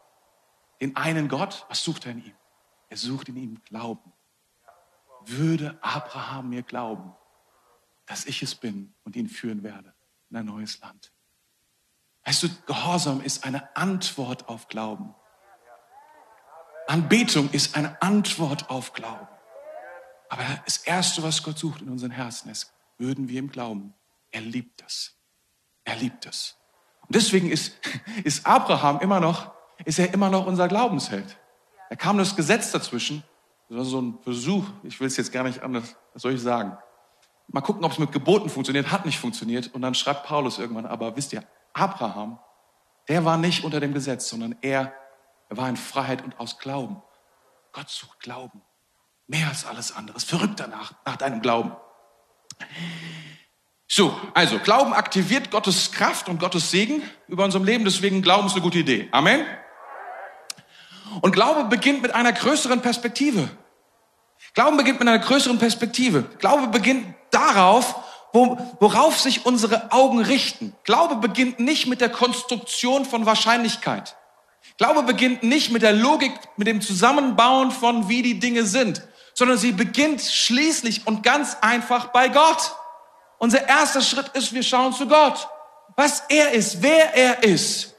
[0.81, 1.65] Den einen Gott?
[1.69, 2.35] Was sucht er in ihm?
[2.89, 4.11] Er sucht in ihm Glauben.
[5.25, 7.15] Würde Abraham mir glauben,
[8.07, 9.93] dass ich es bin und ihn führen werde
[10.29, 11.13] in ein neues Land?
[12.25, 15.13] Weißt du, Gehorsam ist eine Antwort auf Glauben.
[16.87, 19.27] Anbetung ist eine Antwort auf Glauben.
[20.29, 23.93] Aber das Erste, was Gott sucht in unseren Herzen ist, würden wir ihm glauben.
[24.31, 25.15] Er liebt das.
[25.83, 26.55] Er liebt das.
[27.01, 27.73] Und deswegen ist,
[28.23, 29.51] ist Abraham immer noch,
[29.85, 31.37] ist er immer noch unser Glaubensheld.
[31.89, 33.23] Da kam das Gesetz dazwischen.
[33.67, 34.65] Das war so ein Versuch.
[34.83, 36.77] Ich will es jetzt gar nicht anders, was soll ich sagen?
[37.51, 39.73] mal gucken, ob es mit Geboten funktioniert, hat nicht funktioniert.
[39.73, 42.39] Und dann schreibt Paulus irgendwann, aber wisst ihr, Abraham,
[43.07, 44.93] der war nicht unter dem Gesetz, sondern er,
[45.49, 47.01] er war in Freiheit und aus Glauben.
[47.71, 48.61] Gott sucht Glauben.
[49.29, 50.19] Mehr als alles andere.
[50.19, 51.71] Verrückt danach, nach deinem Glauben.
[53.87, 57.85] So, also Glauben aktiviert Gottes Kraft und Gottes Segen über unserem Leben.
[57.85, 59.07] Deswegen Glauben ist eine gute Idee.
[59.11, 59.45] Amen.
[61.21, 63.49] Und Glaube beginnt mit einer größeren Perspektive.
[64.55, 66.23] Glauben beginnt mit einer größeren Perspektive.
[66.39, 67.95] Glaube beginnt darauf,
[68.33, 70.75] wo, worauf sich unsere Augen richten.
[70.85, 74.15] Glaube beginnt nicht mit der Konstruktion von Wahrscheinlichkeit.
[74.79, 79.03] Glaube beginnt nicht mit der Logik, mit dem Zusammenbauen von wie die Dinge sind,
[79.39, 82.75] sondern sie beginnt schließlich und ganz einfach bei Gott.
[83.37, 85.47] Unser erster Schritt ist, wir schauen zu Gott.
[85.95, 87.95] Was er ist, wer er ist.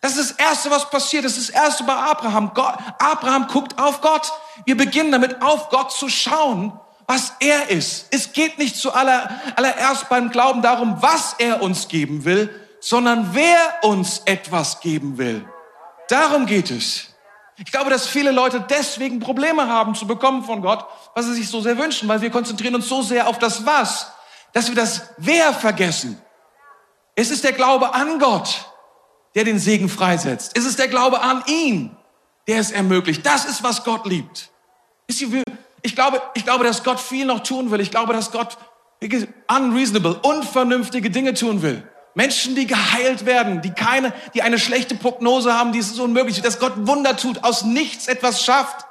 [0.00, 1.24] Das ist das Erste, was passiert.
[1.24, 2.50] Das ist das Erste bei Abraham.
[2.52, 4.32] Gott, Abraham guckt auf Gott.
[4.64, 6.72] Wir beginnen damit, auf Gott zu schauen,
[7.06, 8.06] was er ist.
[8.10, 13.84] Es geht nicht zuallererst aller beim Glauben darum, was er uns geben will, sondern wer
[13.84, 15.48] uns etwas geben will.
[16.08, 17.09] Darum geht es.
[17.64, 21.48] Ich glaube, dass viele Leute deswegen Probleme haben zu bekommen von Gott, was sie sich
[21.48, 24.12] so sehr wünschen, weil wir konzentrieren uns so sehr auf das Was,
[24.52, 26.20] dass wir das Wer vergessen.
[27.14, 28.66] Es ist der Glaube an Gott,
[29.34, 30.52] der den Segen freisetzt.
[30.56, 31.94] Es ist der Glaube an ihn,
[32.48, 33.26] der es ermöglicht.
[33.26, 34.48] Das ist, was Gott liebt.
[35.06, 37.80] Ich glaube, ich glaube, dass Gott viel noch tun will.
[37.80, 38.56] Ich glaube, dass Gott
[39.48, 41.89] unreasonable, unvernünftige Dinge tun will.
[42.14, 46.42] Menschen, die geheilt werden, die keine, die eine schlechte Prognose haben, die es ist unmöglich,
[46.42, 48.86] dass Gott Wunder tut, aus nichts etwas schafft,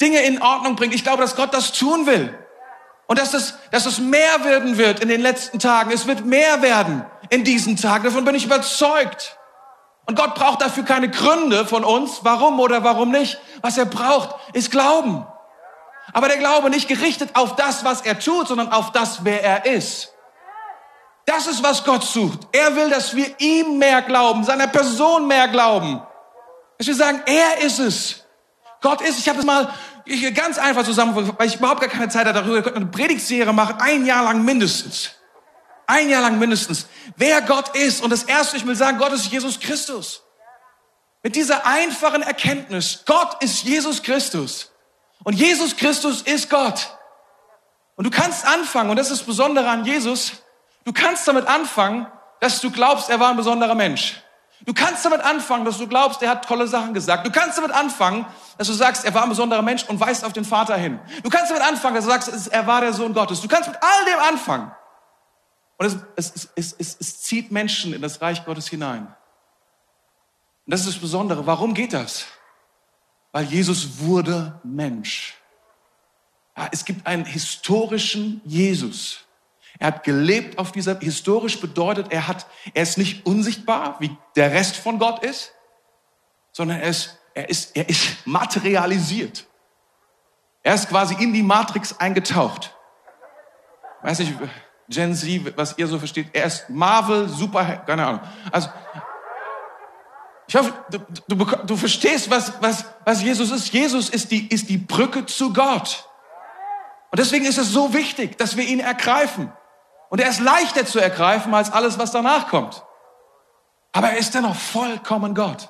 [0.00, 0.94] Dinge in Ordnung bringt.
[0.94, 2.36] Ich glaube, dass Gott das tun will.
[3.06, 5.92] Und dass es, dass es mehr werden wird in den letzten Tagen.
[5.92, 8.04] Es wird mehr werden in diesen Tagen.
[8.04, 9.38] Davon bin ich überzeugt.
[10.06, 13.38] Und Gott braucht dafür keine Gründe von uns, warum oder warum nicht.
[13.60, 15.26] Was er braucht, ist Glauben.
[16.12, 19.66] Aber der Glaube nicht gerichtet auf das, was er tut, sondern auf das, wer er
[19.66, 20.12] ist.
[21.26, 22.46] Das ist, was Gott sucht.
[22.52, 26.00] Er will, dass wir ihm mehr glauben, seiner Person mehr glauben.
[26.78, 28.24] Dass wir sagen, er ist es.
[28.80, 32.08] Gott ist, ich habe das mal ich, ganz einfach zusammen, weil ich überhaupt gar keine
[32.08, 35.10] Zeit hatte darüber, eine Predigtserie machen, ein Jahr lang mindestens.
[35.88, 36.86] Ein Jahr lang mindestens.
[37.16, 38.02] Wer Gott ist.
[38.02, 40.22] Und das Erste, ich will sagen, Gott ist Jesus Christus.
[41.24, 44.70] Mit dieser einfachen Erkenntnis, Gott ist Jesus Christus.
[45.24, 46.96] Und Jesus Christus ist Gott.
[47.96, 50.32] Und du kannst anfangen, und das ist das Besondere an Jesus,
[50.86, 52.06] du kannst damit anfangen,
[52.40, 54.22] dass du glaubst, er war ein besonderer Mensch.
[54.64, 57.26] Du kannst damit anfangen, dass du glaubst, er hat tolle Sachen gesagt.
[57.26, 58.24] Du kannst damit anfangen,
[58.56, 60.98] dass du sagst, er war ein besonderer Mensch und weist auf den Vater hin.
[61.22, 63.42] Du kannst damit anfangen, dass du sagst, er war der Sohn Gottes.
[63.42, 64.72] Du kannst mit all dem anfangen.
[65.76, 69.06] Und es, es, es, es, es zieht Menschen in das Reich Gottes hinein.
[69.06, 71.46] Und das ist das Besondere.
[71.46, 72.24] Warum geht das?
[73.32, 75.34] Weil Jesus wurde Mensch.
[76.56, 79.25] Ja, es gibt einen historischen Jesus.
[79.78, 84.52] Er hat gelebt auf dieser, historisch bedeutet, er hat, er ist nicht unsichtbar, wie der
[84.52, 85.52] Rest von Gott ist,
[86.52, 89.46] sondern er ist, er ist, er ist materialisiert.
[90.62, 92.74] Er ist quasi in die Matrix eingetaucht.
[94.02, 94.32] Weiß nicht,
[94.88, 96.28] Gen Z, was ihr so versteht.
[96.32, 98.20] Er ist Marvel, super, keine Ahnung.
[98.50, 98.68] Also,
[100.48, 103.72] ich hoffe, du, du, du verstehst, was, was, was Jesus ist.
[103.72, 106.08] Jesus ist die, ist die Brücke zu Gott.
[107.10, 109.52] Und deswegen ist es so wichtig, dass wir ihn ergreifen.
[110.08, 112.84] Und er ist leichter zu ergreifen als alles, was danach kommt.
[113.92, 115.68] Aber er ist dennoch vollkommen Gott.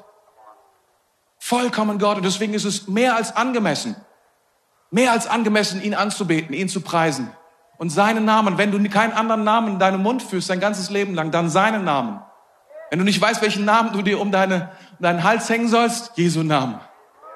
[1.38, 2.16] Vollkommen Gott.
[2.16, 3.96] Und deswegen ist es mehr als angemessen,
[4.90, 7.30] mehr als angemessen, ihn anzubeten, ihn zu preisen
[7.78, 8.58] und seinen Namen.
[8.58, 11.84] Wenn du keinen anderen Namen in deinem Mund führst, dein ganzes Leben lang, dann seinen
[11.84, 12.20] Namen.
[12.90, 16.12] Wenn du nicht weißt, welchen Namen du dir um, deine, um deinen Hals hängen sollst,
[16.16, 16.80] Jesu Namen.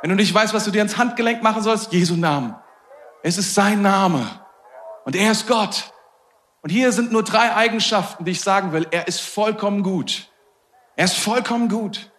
[0.00, 2.54] Wenn du nicht weißt, was du dir ins Handgelenk machen sollst, Jesu Namen.
[3.22, 4.26] Es ist sein Name.
[5.04, 5.92] Und er ist Gott.
[6.62, 8.86] Und hier sind nur drei Eigenschaften, die ich sagen will.
[8.90, 10.28] Er ist vollkommen gut.
[10.96, 12.10] Er ist vollkommen gut.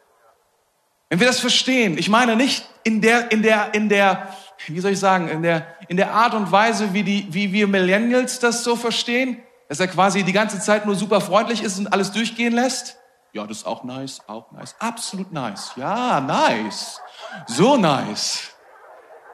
[1.10, 4.30] Wenn wir das verstehen, ich meine nicht in der, in der, in der,
[4.67, 7.67] wie soll ich sagen, in der, in der Art und Weise, wie die, wie wir
[7.67, 11.93] Millennials das so verstehen, dass er quasi die ganze Zeit nur super freundlich ist und
[11.93, 12.97] alles durchgehen lässt.
[13.34, 14.75] Ja, das ist auch nice, auch nice.
[14.80, 15.71] Absolut nice.
[15.77, 16.99] Ja, nice.
[17.47, 18.49] So nice.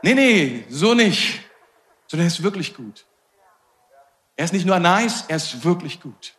[0.04, 1.40] Nee, nee, so nicht.
[2.08, 3.07] Sondern er ist wirklich gut.
[4.38, 6.36] Er ist nicht nur nice, er ist wirklich gut.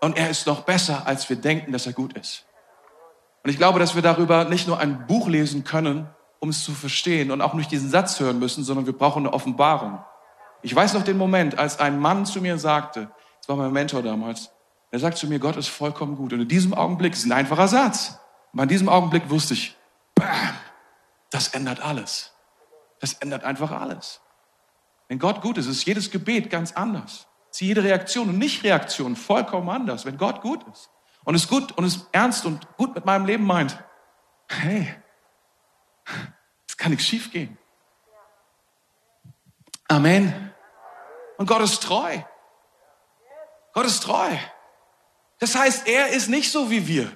[0.00, 2.44] Und er ist noch besser, als wir denken, dass er gut ist.
[3.44, 6.08] Und ich glaube, dass wir darüber nicht nur ein Buch lesen können,
[6.40, 9.32] um es zu verstehen und auch nicht diesen Satz hören müssen, sondern wir brauchen eine
[9.32, 10.02] Offenbarung.
[10.62, 14.02] Ich weiß noch den Moment, als ein Mann zu mir sagte, das war mein Mentor
[14.02, 14.50] damals,
[14.90, 16.32] er sagt zu mir, Gott ist vollkommen gut.
[16.32, 18.18] Und in diesem Augenblick, das ist ein einfacher Satz,
[18.52, 19.76] aber in diesem Augenblick wusste ich,
[20.14, 20.56] bam,
[21.30, 22.32] das ändert alles.
[23.00, 24.20] Das ändert einfach alles.
[25.08, 27.26] Wenn Gott gut ist, ist jedes Gebet ganz anders.
[27.50, 30.90] Ist jede Reaktion und Nicht-Reaktion vollkommen anders, wenn Gott gut ist.
[31.24, 33.76] Und es gut und es ernst und gut mit meinem Leben meint.
[34.48, 34.94] Hey,
[36.68, 37.58] es kann nichts schief gehen.
[39.88, 40.52] Amen.
[41.36, 42.18] Und Gott ist treu.
[43.72, 44.30] Gott ist treu.
[45.38, 47.10] Das heißt, er ist nicht so wie wir.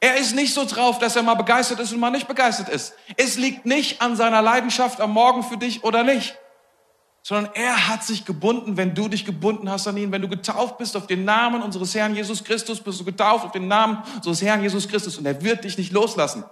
[0.00, 2.94] Er ist nicht so drauf, dass er mal begeistert ist und mal nicht begeistert ist.
[3.18, 6.38] Es liegt nicht an seiner Leidenschaft am Morgen für dich oder nicht,
[7.22, 10.10] sondern er hat sich gebunden, wenn du dich gebunden hast an ihn.
[10.10, 13.52] Wenn du getauft bist auf den Namen unseres Herrn Jesus Christus, bist du getauft auf
[13.52, 16.44] den Namen unseres Herrn Jesus Christus und er wird dich nicht loslassen.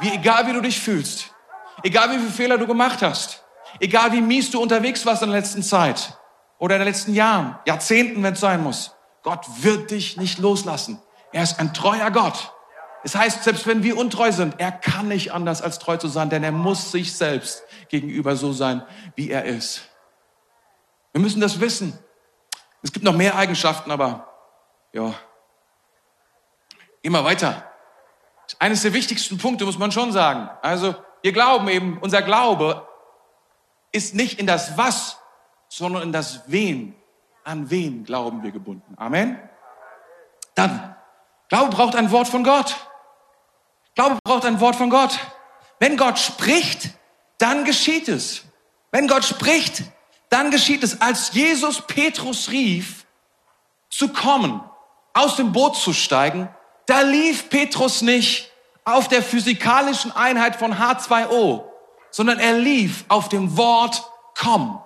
[0.00, 1.32] Wie egal wie du dich fühlst,
[1.84, 3.44] egal wie viele Fehler du gemacht hast,
[3.78, 6.18] egal wie mies du unterwegs warst in der letzten Zeit
[6.58, 8.92] oder in den letzten Jahren, Jahrzehnten, wenn es sein muss.
[9.22, 11.00] Gott wird dich nicht loslassen.
[11.32, 12.52] Er ist ein treuer Gott.
[13.04, 16.30] Es heißt, selbst wenn wir untreu sind, er kann nicht anders als treu zu sein,
[16.30, 18.82] denn er muss sich selbst gegenüber so sein,
[19.16, 19.82] wie er ist.
[21.12, 21.98] Wir müssen das wissen.
[22.82, 24.28] Es gibt noch mehr Eigenschaften, aber
[24.92, 25.14] ja,
[27.02, 27.70] immer weiter.
[28.58, 30.50] Eines der wichtigsten Punkte muss man schon sagen.
[30.62, 32.86] Also wir glauben eben, unser Glaube
[33.92, 35.18] ist nicht in das Was,
[35.68, 36.94] sondern in das Wen.
[37.44, 38.94] An wen glauben wir gebunden?
[38.96, 39.38] Amen.
[40.54, 40.96] Dann,
[41.48, 42.76] Glaube braucht ein Wort von Gott.
[43.94, 45.18] Glaube braucht ein Wort von Gott.
[45.78, 46.90] Wenn Gott spricht,
[47.38, 48.44] dann geschieht es.
[48.90, 49.82] Wenn Gott spricht,
[50.32, 51.00] dann geschieht es.
[51.00, 53.04] Als Jesus Petrus rief,
[53.90, 54.62] zu kommen,
[55.12, 56.48] aus dem Boot zu steigen,
[56.86, 58.50] da lief Petrus nicht
[58.84, 61.64] auf der physikalischen Einheit von H2O,
[62.10, 64.02] sondern er lief auf dem Wort
[64.36, 64.80] komm.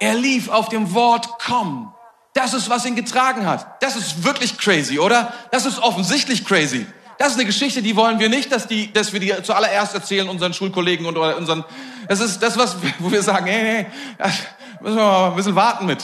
[0.00, 1.92] Er lief auf dem Wort komm.
[2.32, 3.82] Das ist, was ihn getragen hat.
[3.82, 5.32] Das ist wirklich crazy, oder?
[5.50, 6.86] Das ist offensichtlich crazy.
[7.18, 10.28] Das ist eine Geschichte, die wollen wir nicht, dass, die, dass wir die zuallererst erzählen
[10.28, 11.64] unseren Schulkollegen und unseren.
[12.08, 13.86] Das ist das, was, wo wir sagen, hey,
[14.18, 14.32] hey,
[14.80, 15.98] müssen wir mal ein bisschen warten mit.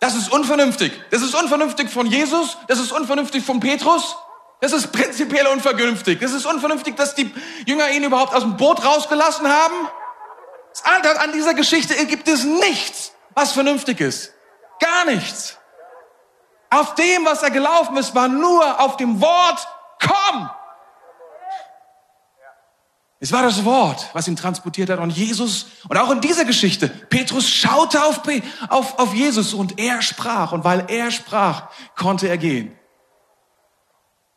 [0.00, 0.92] Das ist unvernünftig.
[1.10, 2.58] Das ist unvernünftig von Jesus.
[2.68, 4.16] Das ist unvernünftig von Petrus.
[4.60, 6.20] Das ist prinzipiell unvernünftig.
[6.20, 7.30] Das ist unvernünftig, dass die
[7.66, 9.88] Jünger ihn überhaupt aus dem Boot rausgelassen haben.
[10.84, 14.32] An dieser Geschichte gibt es nichts, was vernünftig ist.
[14.78, 15.56] Gar nichts.
[16.68, 19.66] Auf dem, was er gelaufen ist, war nur auf dem Wort
[20.00, 20.50] komm!
[23.22, 24.98] Es war das Wort, was ihn transportiert hat.
[24.98, 28.22] Und Jesus, und auch in dieser Geschichte, Petrus schaute auf,
[28.70, 30.52] auf, auf Jesus und er sprach.
[30.52, 32.74] Und weil er sprach, konnte er gehen.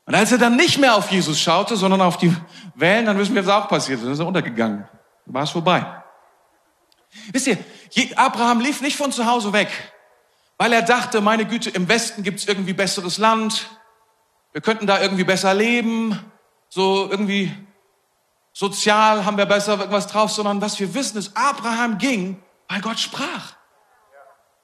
[0.06, 2.36] Und als er dann nicht mehr auf Jesus schaute, sondern auf die
[2.76, 4.06] Wellen, dann wissen wir, was auch passiert ist.
[4.06, 4.86] Dann ist er untergegangen.
[5.26, 6.04] Dann war es vorbei.
[7.32, 7.58] Wisst ihr,
[8.17, 9.69] Abraham lief nicht von zu Hause weg,
[10.58, 13.69] weil er dachte, meine Güte, im Westen gibt's irgendwie besseres Land
[14.54, 16.20] wir könnten da irgendwie besser leben,
[16.70, 17.52] so irgendwie
[18.54, 23.00] sozial haben wir besser irgendwas drauf, sondern was wir wissen ist, Abraham ging, weil Gott
[23.00, 23.54] sprach.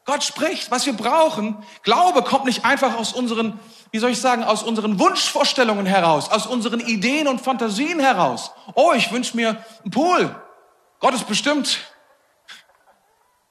[0.06, 1.64] Gott spricht, was wir brauchen.
[1.84, 3.60] Glaube kommt nicht einfach aus unseren,
[3.92, 8.52] wie soll ich sagen, aus unseren Wunschvorstellungen heraus, aus unseren Ideen und Fantasien heraus.
[8.76, 10.36] Oh, ich wünsche mir einen Pool.
[11.00, 11.80] Gott ist bestimmt.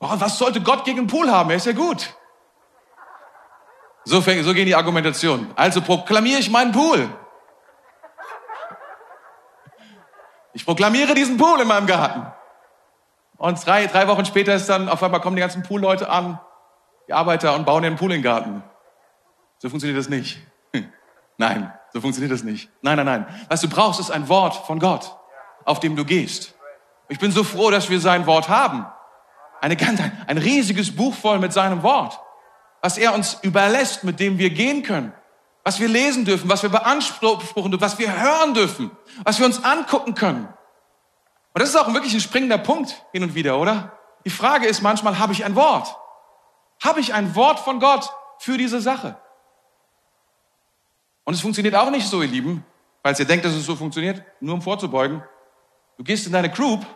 [0.00, 1.50] Oh, was sollte Gott gegen einen Pool haben?
[1.50, 2.14] Er ist ja gut.
[4.08, 5.50] So, fängt, so gehen die Argumentationen.
[5.54, 7.10] Also proklamiere ich meinen Pool.
[10.54, 12.26] Ich proklamiere diesen Pool in meinem Garten.
[13.36, 16.40] Und drei, drei Wochen später ist dann, auf einmal kommen die ganzen Poolleute an,
[17.06, 18.62] die Arbeiter und bauen den Pool in den Garten.
[19.58, 20.38] So funktioniert das nicht.
[21.36, 22.70] Nein, so funktioniert das nicht.
[22.80, 23.26] Nein, nein, nein.
[23.50, 25.14] Was du brauchst, ist ein Wort von Gott,
[25.66, 26.54] auf dem du gehst.
[27.10, 28.86] Ich bin so froh, dass wir sein Wort haben.
[29.60, 29.76] Eine
[30.26, 32.18] ein riesiges Buch voll mit seinem Wort
[32.80, 35.12] was er uns überlässt, mit dem wir gehen können,
[35.64, 38.90] was wir lesen dürfen, was wir beanspruchen dürfen, was wir hören dürfen,
[39.24, 40.46] was wir uns angucken können.
[41.54, 43.92] Und das ist auch wirklich ein springender Punkt hin und wieder, oder?
[44.24, 45.96] Die Frage ist manchmal, habe ich ein Wort?
[46.82, 49.16] Habe ich ein Wort von Gott für diese Sache?
[51.24, 52.64] Und es funktioniert auch nicht so, ihr Lieben,
[53.02, 55.22] falls ihr denkt, dass es so funktioniert, nur um vorzubeugen.
[55.96, 56.86] Du gehst in deine Group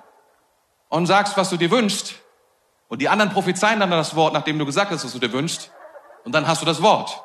[0.88, 2.14] und sagst, was du dir wünschst.
[2.92, 5.72] Und die anderen prophezeien dann das Wort, nachdem du gesagt hast, was du dir wünschst.
[6.24, 7.24] Und dann hast du das Wort.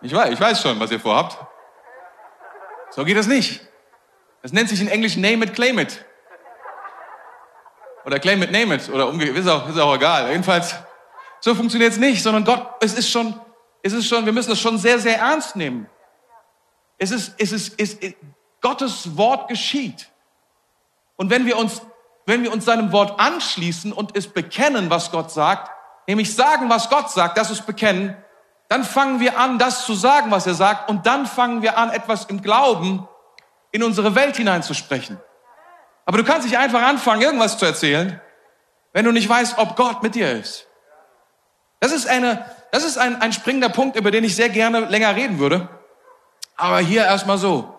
[0.00, 1.36] Ich weiß, ich weiß schon, was ihr vorhabt.
[2.92, 3.60] So geht das nicht.
[4.40, 6.02] Das nennt sich in Englisch Name it, Claim it.
[8.06, 8.88] Oder Claim it, Name it.
[8.88, 10.30] Oder umgekehrt, ist auch, ist auch egal.
[10.30, 10.76] Jedenfalls,
[11.40, 13.38] so funktioniert es nicht, sondern Gott, es ist schon,
[13.82, 15.90] es ist schon, wir müssen das schon sehr, sehr ernst nehmen.
[16.96, 18.16] Es ist, es ist, es ist
[18.62, 20.08] Gottes Wort geschieht.
[21.16, 21.82] Und wenn wir uns
[22.26, 25.70] wenn wir uns seinem Wort anschließen und es bekennen, was Gott sagt,
[26.06, 28.16] nämlich sagen, was Gott sagt, das ist bekennen,
[28.68, 31.90] dann fangen wir an, das zu sagen, was er sagt, und dann fangen wir an,
[31.90, 33.08] etwas im Glauben
[33.70, 35.20] in unsere Welt hineinzusprechen.
[36.04, 38.20] Aber du kannst nicht einfach anfangen, irgendwas zu erzählen,
[38.92, 40.66] wenn du nicht weißt, ob Gott mit dir ist.
[41.80, 45.14] Das ist eine, das ist ein, ein springender Punkt, über den ich sehr gerne länger
[45.14, 45.68] reden würde.
[46.56, 47.75] Aber hier erstmal so.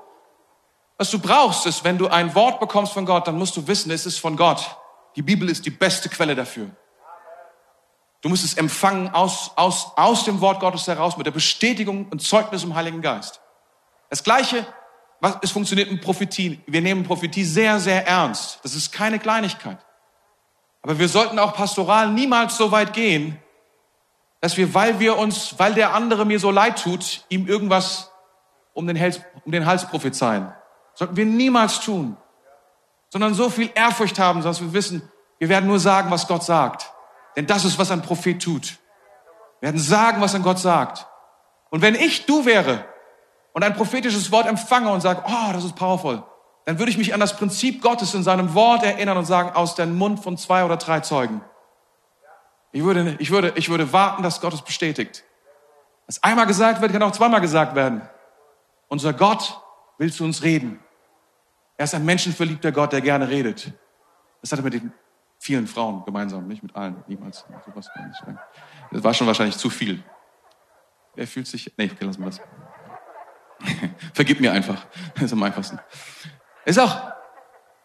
[0.97, 3.91] Was du brauchst, ist, wenn du ein Wort bekommst von Gott, dann musst du wissen,
[3.91, 4.77] es ist von Gott.
[5.15, 6.69] Die Bibel ist die beste Quelle dafür.
[8.21, 12.21] Du musst es empfangen aus, aus, aus dem Wort Gottes heraus mit der Bestätigung und
[12.21, 13.41] Zeugnis im Heiligen Geist.
[14.09, 14.65] Das Gleiche,
[15.19, 16.61] was, es funktioniert mit Prophetie.
[16.65, 18.59] Wir nehmen Prophetie sehr, sehr ernst.
[18.63, 19.77] Das ist keine Kleinigkeit.
[20.81, 23.39] Aber wir sollten auch pastoral niemals so weit gehen,
[24.41, 28.11] dass wir, weil wir uns, weil der andere mir so leid tut, ihm irgendwas
[28.73, 30.53] um den Hals, um den Hals prophezeien.
[30.97, 32.17] Sollten wir niemals tun.
[33.09, 35.07] Sondern so viel Ehrfurcht haben, dass wir wissen,
[35.37, 36.91] wir werden nur sagen, was Gott sagt.
[37.35, 38.79] Denn das ist, was ein Prophet tut.
[39.59, 41.05] Wir werden sagen, was ein Gott sagt.
[41.69, 42.83] Und wenn ich du wäre
[43.53, 46.23] und ein prophetisches Wort empfange und sage, oh, das ist powerful,
[46.65, 49.75] dann würde ich mich an das Prinzip Gottes in seinem Wort erinnern und sagen, aus
[49.75, 51.41] dem Mund von zwei oder drei Zeugen.
[52.71, 55.23] Ich würde, ich würde, ich würde warten, dass Gott es bestätigt.
[56.07, 58.01] Was einmal gesagt wird, kann auch zweimal gesagt werden.
[58.87, 59.61] Unser Gott
[59.99, 60.79] will zu uns reden.
[61.77, 63.71] Er ist ein menschenverliebter Gott, der gerne redet.
[64.41, 64.91] Das hat er mit den
[65.39, 67.45] vielen Frauen gemeinsam, nicht mit allen, niemals.
[67.65, 67.89] Sowas
[68.91, 70.03] das war schon wahrscheinlich zu viel.
[71.15, 72.41] Wer fühlt sich, nee, okay, lassen wir das.
[74.13, 74.85] Vergib mir einfach.
[75.13, 75.79] Das ist am einfachsten.
[76.65, 77.11] Ist auch,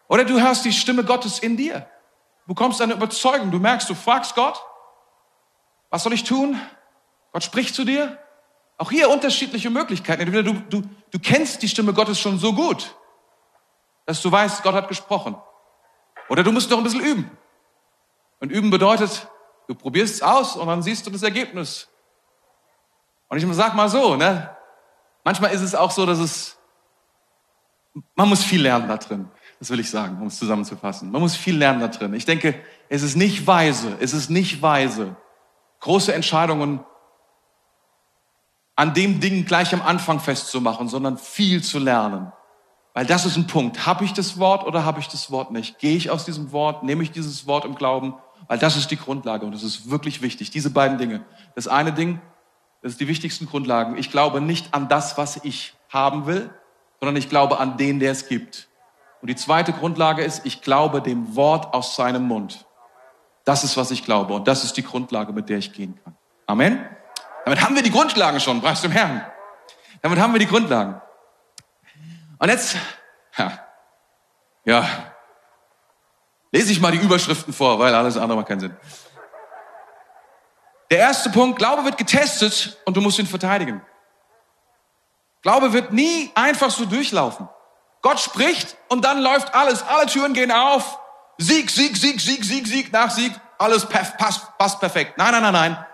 [0.07, 1.87] oder du hörst die Stimme Gottes in dir.
[2.45, 3.51] Du bekommst eine Überzeugung.
[3.51, 4.61] Du merkst, du fragst Gott,
[5.89, 6.59] was soll ich tun?
[7.31, 8.19] Gott spricht zu dir.
[8.77, 10.21] Auch hier unterschiedliche Möglichkeiten.
[10.21, 12.95] Entweder du, du, du kennst die Stimme Gottes schon so gut,
[14.05, 15.35] dass du weißt, Gott hat gesprochen.
[16.29, 17.37] Oder du musst noch ein bisschen üben.
[18.39, 19.27] Und üben bedeutet,
[19.67, 21.87] du probierst es aus und dann siehst du das Ergebnis.
[23.29, 24.55] Und ich sag mal so, ne?
[25.23, 26.57] Manchmal ist es auch so, dass es,
[28.15, 29.29] man muss viel lernen da drin.
[29.59, 31.09] Das will ich sagen, um es zusammenzufassen.
[31.09, 32.13] Man muss viel lernen da drin.
[32.13, 35.15] Ich denke, es ist nicht weise, es ist nicht weise,
[35.79, 36.83] große Entscheidungen
[38.75, 42.31] an dem Ding gleich am Anfang festzumachen, sondern viel zu lernen.
[42.93, 43.85] Weil das ist ein Punkt.
[43.85, 45.79] Habe ich das Wort oder habe ich das Wort nicht?
[45.79, 46.83] Gehe ich aus diesem Wort?
[46.83, 48.15] Nehme ich dieses Wort im Glauben?
[48.47, 50.51] Weil das ist die Grundlage und das ist wirklich wichtig.
[50.51, 51.25] Diese beiden Dinge.
[51.55, 52.21] Das eine Ding,
[52.81, 53.97] das ist die wichtigsten Grundlagen.
[53.97, 56.49] Ich glaube nicht an das, was ich haben will,
[56.99, 58.67] sondern ich glaube an den, der es gibt.
[59.21, 62.65] Und die zweite Grundlage ist, ich glaube dem Wort aus seinem Mund.
[63.45, 64.33] Das ist, was ich glaube.
[64.33, 66.15] Und das ist die Grundlage, mit der ich gehen kann.
[66.45, 66.85] Amen.
[67.45, 69.25] Damit haben wir die Grundlagen schon, preis dem Herrn.
[70.01, 71.01] Damit haben wir die Grundlagen.
[72.43, 72.75] Und jetzt,
[73.37, 73.57] ja,
[74.65, 74.85] ja,
[76.51, 78.77] lese ich mal die Überschriften vor, weil alles andere macht keinen Sinn.
[80.91, 83.81] Der erste Punkt, Glaube wird getestet und du musst ihn verteidigen.
[85.41, 87.47] Glaube wird nie einfach so durchlaufen.
[88.01, 90.99] Gott spricht und dann läuft alles, alle Türen gehen auf.
[91.37, 95.17] Sieg, Sieg, Sieg, Sieg, Sieg, Sieg, nach Sieg, alles passt, passt perfekt.
[95.17, 95.85] Nein, nein, nein, nein.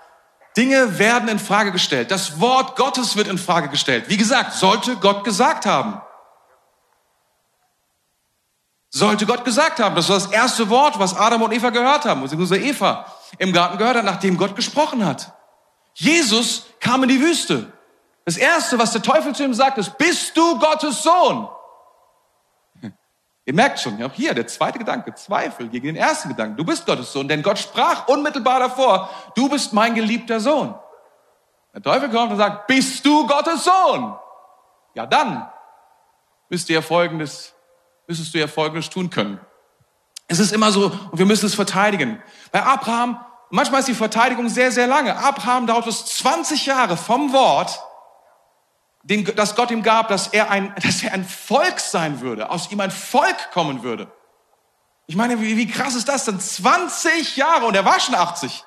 [0.57, 2.09] Dinge werden in Frage gestellt.
[2.09, 4.05] Das Wort Gottes wird in Frage gestellt.
[4.07, 6.01] Wie gesagt, sollte Gott gesagt haben.
[8.89, 9.95] Sollte Gott gesagt haben.
[9.95, 13.06] Das war das erste Wort, was Adam und Eva gehört haben, beziehungsweise Eva
[13.38, 15.34] im Garten gehört hat, nachdem Gott gesprochen hat.
[15.93, 17.71] Jesus kam in die Wüste.
[18.25, 21.49] Das erste, was der Teufel zu ihm sagt, ist, bist du Gottes Sohn?
[23.45, 26.56] Ihr merkt schon, auch hier der zweite Gedanke, Zweifel gegen den ersten Gedanken.
[26.56, 30.75] Du bist Gottes Sohn, denn Gott sprach unmittelbar davor, du bist mein geliebter Sohn.
[31.73, 34.15] Der Teufel kommt und sagt, bist du Gottes Sohn?
[34.93, 35.49] Ja, dann
[36.49, 37.56] müsst ihr Folgendes
[38.09, 39.39] müsstest du ja Folgendes tun können.
[40.27, 42.21] Es ist immer so, und wir müssen es verteidigen.
[42.51, 45.15] Bei Abraham, manchmal ist die Verteidigung sehr, sehr lange.
[45.15, 47.79] Abraham dauert es 20 Jahre vom Wort,
[49.03, 52.71] den, das Gott ihm gab, dass er, ein, dass er ein Volk sein würde, aus
[52.71, 54.11] ihm ein Volk kommen würde.
[55.05, 56.39] Ich meine, wie, wie krass ist das denn?
[56.39, 58.65] 20 Jahre und er war schon 80.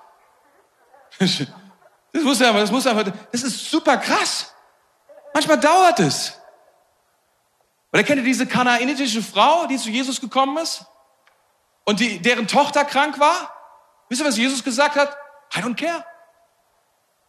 [2.14, 4.52] Das muss ja, das muss ja, das ist super krass.
[5.33, 6.38] Manchmal dauert es.
[7.92, 10.86] Oder kennt ihr diese kanaanitische Frau, die zu Jesus gekommen ist?
[11.84, 13.55] Und die, deren Tochter krank war?
[14.09, 15.16] Wisst ihr, was Jesus gesagt hat?
[15.55, 16.05] I don't care.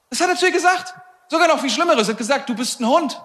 [0.09, 0.93] Das hat er zu ihr gesagt.
[1.27, 2.07] Sogar noch viel Schlimmeres.
[2.07, 3.21] Er hat gesagt, du bist ein Hund.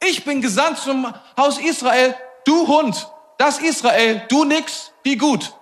[0.00, 2.14] Ich bin gesandt zum Haus Israel.
[2.44, 3.10] Du Hund.
[3.36, 4.22] Das Israel.
[4.28, 4.92] Du nix.
[5.04, 5.52] Die gut.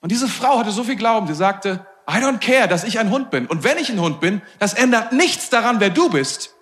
[0.00, 1.26] Und diese Frau hatte so viel Glauben.
[1.26, 3.46] Sie sagte, I don't care, dass ich ein Hund bin.
[3.46, 6.54] Und wenn ich ein Hund bin, das ändert nichts daran, wer du bist.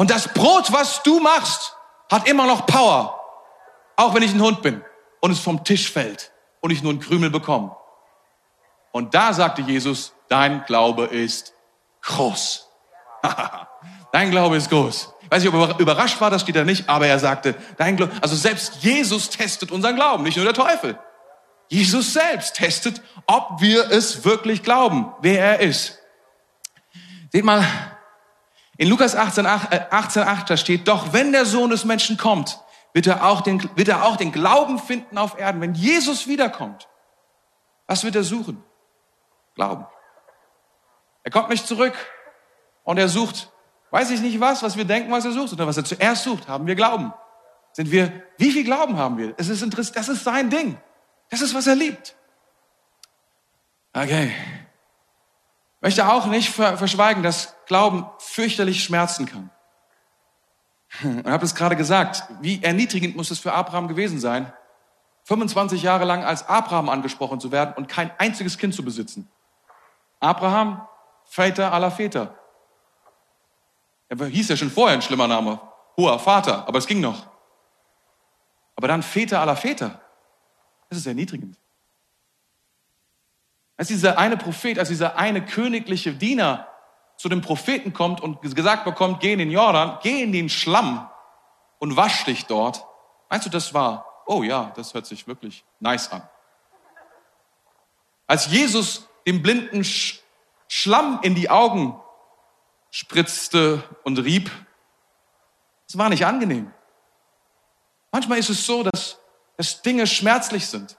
[0.00, 1.76] Und das Brot, was du machst,
[2.10, 3.20] hat immer noch Power.
[3.96, 4.82] Auch wenn ich ein Hund bin
[5.20, 6.32] und es vom Tisch fällt
[6.62, 7.76] und ich nur einen Krümel bekomme.
[8.92, 11.52] Und da sagte Jesus, dein Glaube ist
[12.00, 12.66] groß.
[14.12, 15.12] dein Glaube ist groß.
[15.28, 18.14] Weiß ich, ob er überrascht war, das steht da nicht, aber er sagte, dein Glaube,
[18.22, 20.98] also selbst Jesus testet unseren Glauben, nicht nur der Teufel.
[21.68, 25.98] Jesus selbst testet, ob wir es wirklich glauben, wer er ist.
[27.30, 27.66] Seht mal,
[28.80, 32.58] in Lukas 18, 18, 8, da steht, doch wenn der Sohn des Menschen kommt,
[32.94, 35.60] wird er, auch den, wird er auch den Glauben finden auf Erden.
[35.60, 36.88] Wenn Jesus wiederkommt,
[37.86, 38.64] was wird er suchen?
[39.54, 39.86] Glauben.
[41.24, 41.92] Er kommt nicht zurück
[42.82, 43.52] und er sucht,
[43.90, 46.48] weiß ich nicht was, was wir denken, was er sucht, sondern was er zuerst sucht,
[46.48, 47.12] haben wir Glauben.
[47.72, 49.34] Sind wir, wie viel Glauben haben wir?
[49.36, 50.80] Es ist interessant, das ist sein Ding.
[51.28, 52.16] Das ist, was er liebt.
[53.92, 54.32] Okay.
[55.80, 59.50] Möchte auch nicht verschweigen, dass Glauben fürchterlich schmerzen kann.
[61.00, 64.52] Ich habe es gerade gesagt, wie erniedrigend muss es für Abraham gewesen sein,
[65.24, 69.30] 25 Jahre lang als Abraham angesprochen zu werden und kein einziges Kind zu besitzen.
[70.18, 70.86] Abraham,
[71.24, 72.34] Väter aller Väter.
[74.08, 75.60] Er hieß ja schon vorher ein schlimmer Name,
[75.96, 77.28] hoher Vater, aber es ging noch.
[78.74, 80.00] Aber dann Väter aller Väter.
[80.88, 81.59] Das ist erniedrigend.
[83.80, 86.68] Als dieser eine Prophet, als dieser eine königliche Diener
[87.16, 91.08] zu dem Propheten kommt und gesagt bekommt, geh in den Jordan, geh in den Schlamm
[91.78, 92.84] und wasch dich dort.
[93.30, 96.20] Meinst du, das war, oh ja, das hört sich wirklich nice an.
[98.26, 100.20] Als Jesus dem blinden Sch
[100.68, 101.98] Schlamm in die Augen
[102.90, 104.50] spritzte und rieb,
[105.88, 106.70] es war nicht angenehm.
[108.12, 109.16] Manchmal ist es so, dass
[109.56, 110.98] dass Dinge schmerzlich sind,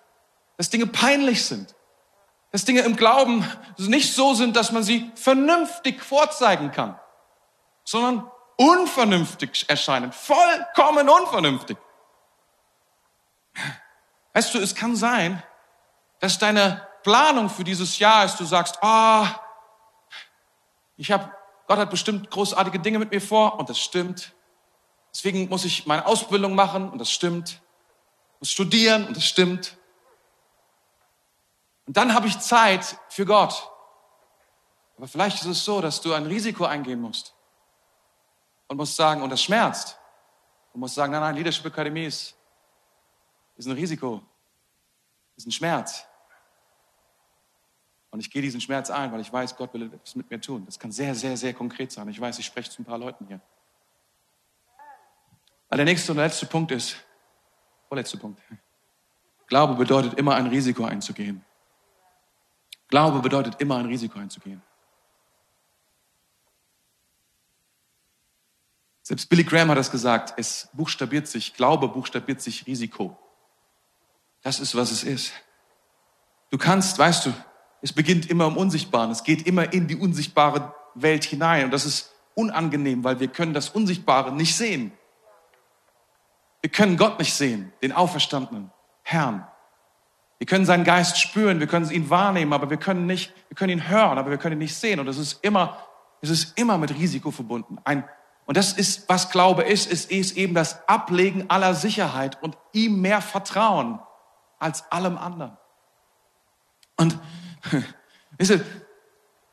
[0.57, 1.75] dass Dinge peinlich sind,
[2.51, 6.99] dass Dinge im Glauben nicht so sind, dass man sie vernünftig vorzeigen kann,
[7.83, 11.77] sondern unvernünftig erscheinen, vollkommen unvernünftig.
[14.33, 15.41] Weißt du, es kann sein,
[16.19, 19.27] dass deine Planung für dieses Jahr ist, du sagst, ah, oh,
[20.97, 21.31] ich habe,
[21.67, 24.33] Gott hat bestimmt großartige Dinge mit mir vor und das stimmt.
[25.13, 27.61] Deswegen muss ich meine Ausbildung machen und das stimmt
[28.41, 29.77] muss studieren und das stimmt.
[31.93, 33.69] Dann habe ich Zeit für Gott.
[34.97, 37.35] Aber vielleicht ist es so, dass du ein Risiko eingehen musst
[38.67, 39.97] und musst sagen, und das schmerzt.
[40.73, 42.35] Und musst sagen, nein, nein, Leadership Akademie ist,
[43.57, 44.21] ist ein Risiko,
[45.35, 46.05] ist ein Schmerz.
[48.11, 50.65] Und ich gehe diesen Schmerz ein, weil ich weiß, Gott will etwas mit mir tun.
[50.65, 52.07] Das kann sehr, sehr, sehr konkret sein.
[52.09, 53.41] Ich weiß, ich spreche zu ein paar Leuten hier.
[55.69, 56.95] Weil der nächste und letzte Punkt ist,
[57.89, 58.41] Vorletzter Punkt.
[59.47, 61.43] Glaube bedeutet immer ein Risiko einzugehen.
[62.91, 64.61] Glaube bedeutet immer ein Risiko einzugehen.
[69.01, 70.33] Selbst Billy Graham hat das gesagt.
[70.37, 73.17] Es buchstabiert sich, Glaube buchstabiert sich Risiko.
[74.43, 75.31] Das ist, was es ist.
[76.49, 77.33] Du kannst, weißt du,
[77.81, 79.09] es beginnt immer im Unsichtbaren.
[79.09, 81.65] Es geht immer in die unsichtbare Welt hinein.
[81.65, 84.91] Und das ist unangenehm, weil wir können das Unsichtbare nicht sehen.
[86.59, 88.69] Wir können Gott nicht sehen, den auferstandenen
[89.01, 89.47] Herrn.
[90.41, 93.73] Wir können seinen Geist spüren, wir können ihn wahrnehmen, aber wir können nicht, wir können
[93.73, 94.99] ihn hören, aber wir können ihn nicht sehen.
[94.99, 95.77] Und es ist immer,
[96.19, 97.77] es ist immer mit Risiko verbunden.
[97.83, 98.03] Ein,
[98.47, 103.01] und das ist, was Glaube ist, ist, ist eben das Ablegen aller Sicherheit und ihm
[103.01, 103.99] mehr Vertrauen
[104.57, 105.55] als allem anderen.
[106.97, 107.19] Und,
[108.39, 108.65] weißt du,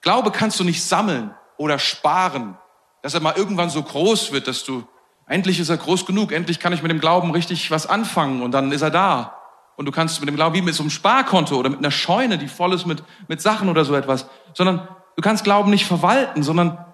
[0.01, 2.57] Glaube kannst du nicht sammeln oder sparen,
[3.03, 4.89] dass er mal irgendwann so groß wird, dass du
[5.27, 8.53] Endlich ist er groß genug, endlich kann ich mit dem Glauben richtig was anfangen und
[8.53, 9.38] dann ist er da.
[9.79, 12.37] Und du kannst mit dem Glauben wie mit so einem Sparkonto oder mit einer Scheune,
[12.37, 16.43] die voll ist mit, mit Sachen oder so etwas, sondern du kannst Glauben nicht verwalten,
[16.43, 16.85] sondern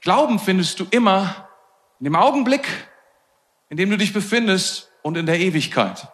[0.00, 1.50] Glauben findest du immer
[1.98, 2.66] in dem Augenblick,
[3.68, 6.08] in dem du dich befindest und in der Ewigkeit.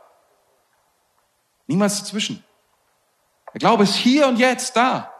[1.69, 2.45] Niemals dazwischen.
[3.55, 5.13] Der Glaube ist hier und jetzt da.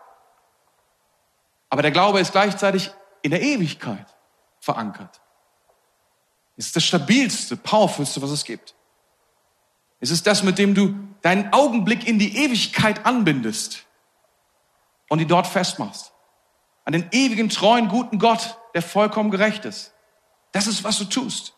[1.71, 2.91] Aber der Glaube ist gleichzeitig
[3.23, 4.07] in der Ewigkeit
[4.59, 5.21] verankert.
[6.57, 8.76] Ist das stabilste, powerfulste, was es gibt.
[10.01, 13.85] Es ist das, mit dem du deinen Augenblick in die Ewigkeit anbindest
[15.09, 16.13] und die dort festmachst.
[16.85, 19.93] An den ewigen, treuen, guten Gott, der vollkommen gerecht ist.
[20.53, 21.55] Das ist, was du tust.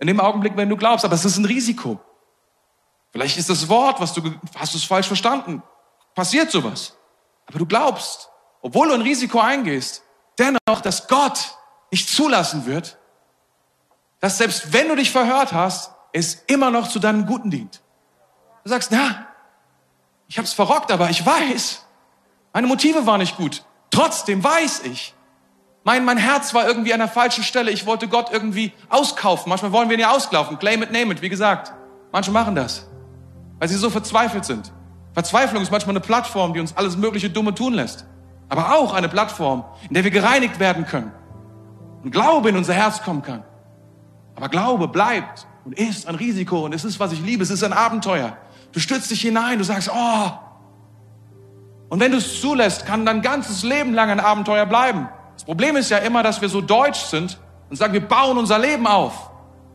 [0.00, 2.00] In dem Augenblick, wenn du glaubst, aber es ist ein Risiko.
[3.12, 4.22] Vielleicht ist das Wort, was du,
[4.56, 5.62] hast du es falsch verstanden.
[6.14, 6.96] Passiert sowas.
[7.46, 10.02] Aber du glaubst, obwohl du ein Risiko eingehst,
[10.38, 11.56] dennoch, dass Gott
[11.90, 12.98] nicht zulassen wird,
[14.20, 17.80] dass selbst wenn du dich verhört hast, es immer noch zu deinem Guten dient.
[18.64, 19.26] Du sagst, na,
[20.28, 21.86] ich hab's verrockt, aber ich weiß,
[22.52, 23.64] meine Motive waren nicht gut.
[23.90, 25.14] Trotzdem weiß ich,
[25.84, 27.70] mein, mein Herz war irgendwie an der falschen Stelle.
[27.70, 29.48] Ich wollte Gott irgendwie auskaufen.
[29.48, 30.58] Manchmal wollen wir ihn ja auskaufen.
[30.58, 31.72] Claim it, name it, wie gesagt.
[32.12, 32.86] Manche machen das,
[33.58, 34.70] weil sie so verzweifelt sind.
[35.14, 38.06] Verzweiflung ist manchmal eine Plattform, die uns alles mögliche Dumme tun lässt.
[38.50, 41.10] Aber auch eine Plattform, in der wir gereinigt werden können
[42.04, 43.42] und Glaube in unser Herz kommen kann.
[44.36, 47.62] Aber Glaube bleibt und ist ein Risiko und es ist, was ich liebe, es ist
[47.62, 48.38] ein Abenteuer.
[48.72, 50.30] Du stürzt dich hinein, du sagst, oh.
[51.90, 55.10] Und wenn du es zulässt, kann dein ganzes Leben lang ein Abenteuer bleiben.
[55.34, 57.38] Das Problem ist ja immer, dass wir so deutsch sind
[57.68, 59.30] und sagen, wir bauen unser Leben auf.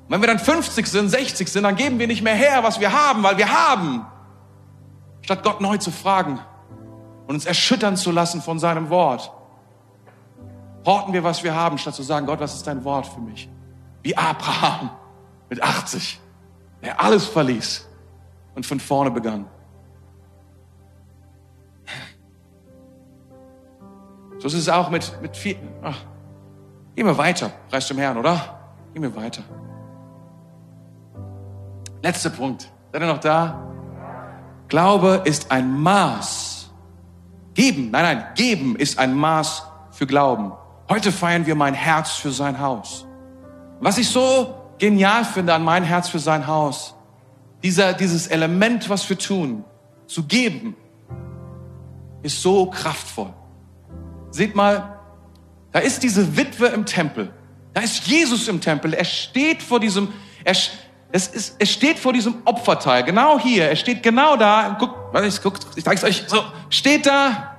[0.08, 2.80] Und wenn wir dann 50 sind, 60 sind, dann geben wir nicht mehr her, was
[2.80, 4.04] wir haben, weil wir haben.
[5.22, 6.40] Statt Gott neu zu fragen
[7.28, 9.32] und uns erschüttern zu lassen von seinem Wort.
[10.88, 13.48] Horten wir, was wir haben, statt zu sagen, Gott, was ist dein Wort für mich?
[14.02, 14.90] Wie Abraham
[15.54, 16.20] mit 80,
[16.82, 17.88] der alles verließ
[18.56, 19.46] und von vorne begann.
[24.40, 25.70] So ist es auch mit, mit vielen.
[25.84, 26.00] Ach,
[26.96, 28.60] wir weiter, preis dem Herrn, oder?
[28.94, 29.44] Gehen wir weiter.
[32.02, 32.68] Letzter Punkt.
[32.92, 33.68] Seid ihr noch da?
[34.70, 36.72] Glaube ist ein Maß.
[37.54, 40.54] Geben, nein, nein, geben ist ein Maß für Glauben.
[40.90, 43.06] Heute feiern wir mein Herz für sein Haus.
[43.80, 46.96] Was ich so genial finde an mein Herz für sein Haus,
[47.64, 49.64] dieser, dieses Element, was wir tun,
[50.08, 50.76] zu geben,
[52.22, 53.34] ist so kraftvoll.
[54.32, 55.00] Seht mal,
[55.72, 57.34] da ist diese Witwe im Tempel.
[57.74, 58.94] Da ist Jesus im Tempel.
[58.94, 60.10] Er steht vor diesem,
[60.44, 60.56] er,
[61.12, 63.04] es, ist, er steht vor diesem Opferteil.
[63.04, 63.70] Genau hier.
[63.70, 64.78] Er steht genau da.
[64.80, 64.96] Guckt,
[65.26, 66.24] ich, guckt, ich zeig's euch.
[66.28, 67.56] So, steht da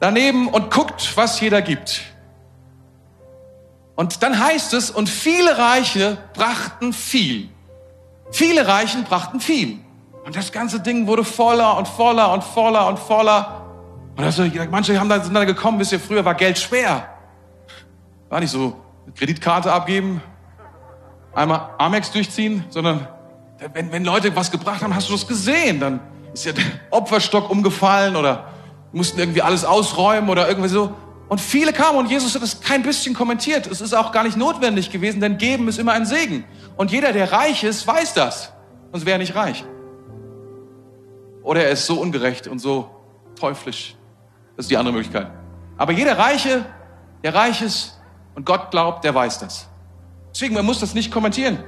[0.00, 2.02] daneben und guckt, was jeder gibt.
[3.96, 7.48] Und dann heißt es, und viele Reiche brachten viel.
[8.30, 9.78] Viele Reichen brachten viel.
[10.24, 13.62] Und das ganze Ding wurde voller und voller und voller und voller.
[14.16, 17.08] Und also, manche haben da, sind da gekommen, wisst ihr, früher war Geld schwer.
[18.28, 18.76] War nicht so,
[19.14, 20.20] Kreditkarte abgeben,
[21.32, 23.06] einmal Amex durchziehen, sondern
[23.72, 25.80] wenn, wenn Leute was gebracht haben, hast du das gesehen.
[25.80, 26.00] Dann
[26.34, 28.48] ist ja der Opferstock umgefallen oder
[28.92, 30.94] mussten irgendwie alles ausräumen oder irgendwie so.
[31.28, 33.66] Und viele kamen und Jesus hat es kein bisschen kommentiert.
[33.66, 36.44] Es ist auch gar nicht notwendig gewesen, denn geben ist immer ein Segen.
[36.76, 38.52] Und jeder, der reich ist, weiß das.
[38.92, 39.64] Sonst wäre er nicht reich.
[41.42, 42.90] Oder er ist so ungerecht und so
[43.38, 43.96] teuflisch.
[44.56, 45.28] Das ist die andere Möglichkeit.
[45.76, 46.64] Aber jeder Reiche,
[47.22, 47.98] der reich ist
[48.34, 49.68] und Gott glaubt, der weiß das.
[50.32, 51.58] Deswegen, man muss das nicht kommentieren.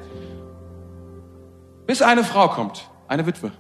[1.87, 3.51] Bis eine Frau kommt, eine Witwe.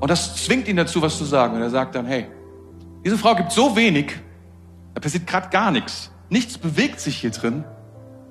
[0.00, 1.56] Und das zwingt ihn dazu, was zu sagen.
[1.56, 2.26] Und er sagt dann, hey,
[3.04, 4.14] diese Frau gibt so wenig,
[4.94, 6.10] da passiert gerade gar nichts.
[6.28, 7.64] Nichts bewegt sich hier drin.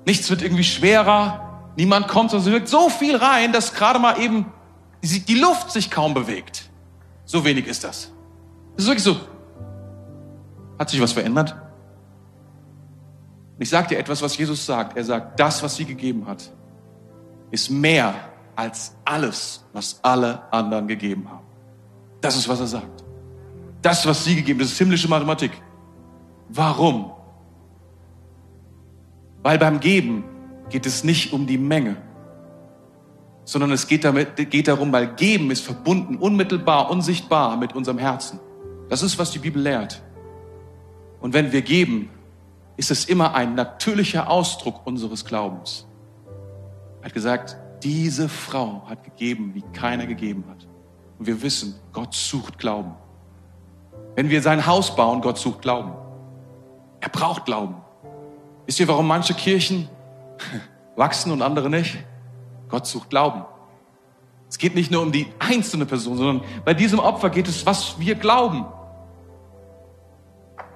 [0.06, 1.72] Nichts wird irgendwie schwerer.
[1.76, 4.46] Niemand kommt, sondern sie wirkt so viel rein, dass gerade mal eben
[5.02, 6.70] die Luft sich kaum bewegt.
[7.24, 8.12] So wenig ist das.
[8.76, 9.16] Das ist wirklich so.
[10.78, 11.54] Hat sich was verändert?
[13.58, 14.96] ich sage dir etwas, was Jesus sagt.
[14.96, 16.50] Er sagt, das, was sie gegeben hat,
[17.52, 18.14] ist mehr
[18.56, 21.46] als alles, was alle anderen gegeben haben.
[22.20, 23.04] Das ist, was er sagt.
[23.82, 25.50] Das, was sie gegeben, das ist himmlische Mathematik.
[26.48, 27.12] Warum?
[29.42, 30.24] Weil beim Geben
[30.70, 31.96] geht es nicht um die Menge,
[33.44, 38.38] sondern es geht, damit, geht darum, weil Geben ist verbunden, unmittelbar, unsichtbar mit unserem Herzen.
[38.88, 40.00] Das ist, was die Bibel lehrt.
[41.20, 42.08] Und wenn wir geben,
[42.76, 45.86] ist es immer ein natürlicher Ausdruck unseres Glaubens.
[47.00, 50.68] Er hat gesagt, diese Frau hat gegeben, wie keiner gegeben hat.
[51.18, 52.94] Und wir wissen, Gott sucht Glauben.
[54.14, 55.92] Wenn wir sein Haus bauen, Gott sucht Glauben.
[57.00, 57.76] Er braucht Glauben.
[58.66, 59.88] Wisst ihr, warum manche Kirchen
[60.96, 61.98] wachsen und andere nicht?
[62.68, 63.44] Gott sucht Glauben.
[64.48, 67.98] Es geht nicht nur um die einzelne Person, sondern bei diesem Opfer geht es, was
[67.98, 68.66] wir glauben.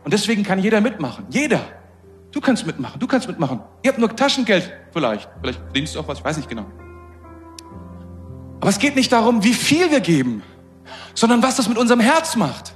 [0.03, 1.27] Und deswegen kann jeder mitmachen.
[1.31, 1.61] Jeder.
[2.33, 2.99] Du kannst mitmachen.
[3.01, 3.61] Du kannst mitmachen.
[3.83, 5.29] Ihr habt nur Taschengeld vielleicht.
[5.41, 6.19] Vielleicht verdienst du auch was.
[6.19, 6.65] Ich weiß nicht genau.
[8.61, 10.43] Aber es geht nicht darum, wie viel wir geben,
[11.15, 12.76] sondern was das mit unserem Herz macht.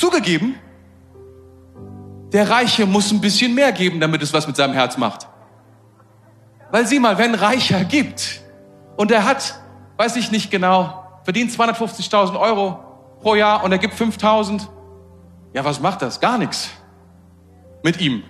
[0.00, 0.58] Zugegeben,
[2.32, 5.28] der Reiche muss ein bisschen mehr geben, damit es was mit seinem Herz macht.
[6.70, 8.40] Weil sieh mal, wenn Reicher gibt
[8.96, 9.60] und er hat,
[9.98, 12.78] weiß ich nicht genau, verdient 250.000 Euro
[13.20, 14.68] pro Jahr und er gibt 5.000,
[15.52, 16.18] ja, was macht das?
[16.18, 16.70] Gar nichts
[17.82, 18.22] mit ihm.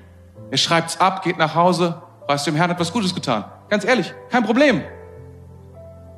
[0.50, 3.44] Er schreibt's ab, geht nach Hause, weiß dem Herrn hat was Gutes getan.
[3.68, 4.82] Ganz ehrlich, kein Problem.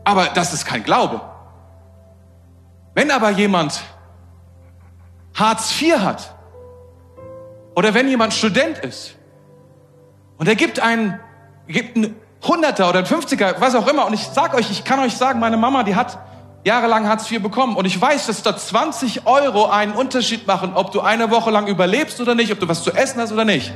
[0.04, 1.20] Aber das ist kein Glaube.
[2.94, 3.82] Wenn aber jemand
[5.34, 6.34] Hartz IV hat
[7.74, 9.14] oder wenn jemand Student ist
[10.38, 11.18] und er gibt einen,
[11.66, 12.16] gibt einen
[12.46, 15.40] Hunderter oder einen Fünfziger, was auch immer und ich sag euch, ich kann euch sagen,
[15.40, 16.18] meine Mama, die hat
[16.64, 20.92] jahrelang Hartz IV bekommen und ich weiß, dass da 20 Euro einen Unterschied machen, ob
[20.92, 23.72] du eine Woche lang überlebst oder nicht, ob du was zu essen hast oder nicht.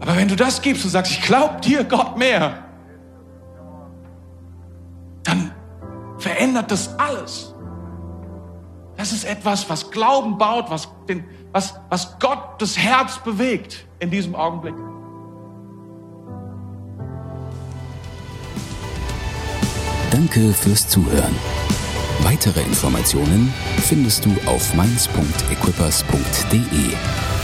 [0.00, 2.64] Aber wenn du das gibst und sagst, ich glaub dir Gott mehr,
[5.24, 5.52] dann
[6.18, 7.54] verändert das alles.
[8.98, 14.10] Das ist etwas, was Glauben baut, was den was, was Gott das Herz bewegt in
[14.10, 14.74] diesem Augenblick.
[20.10, 21.36] Danke fürs Zuhören.
[22.24, 27.37] Weitere Informationen findest du auf mainz.equippers.de.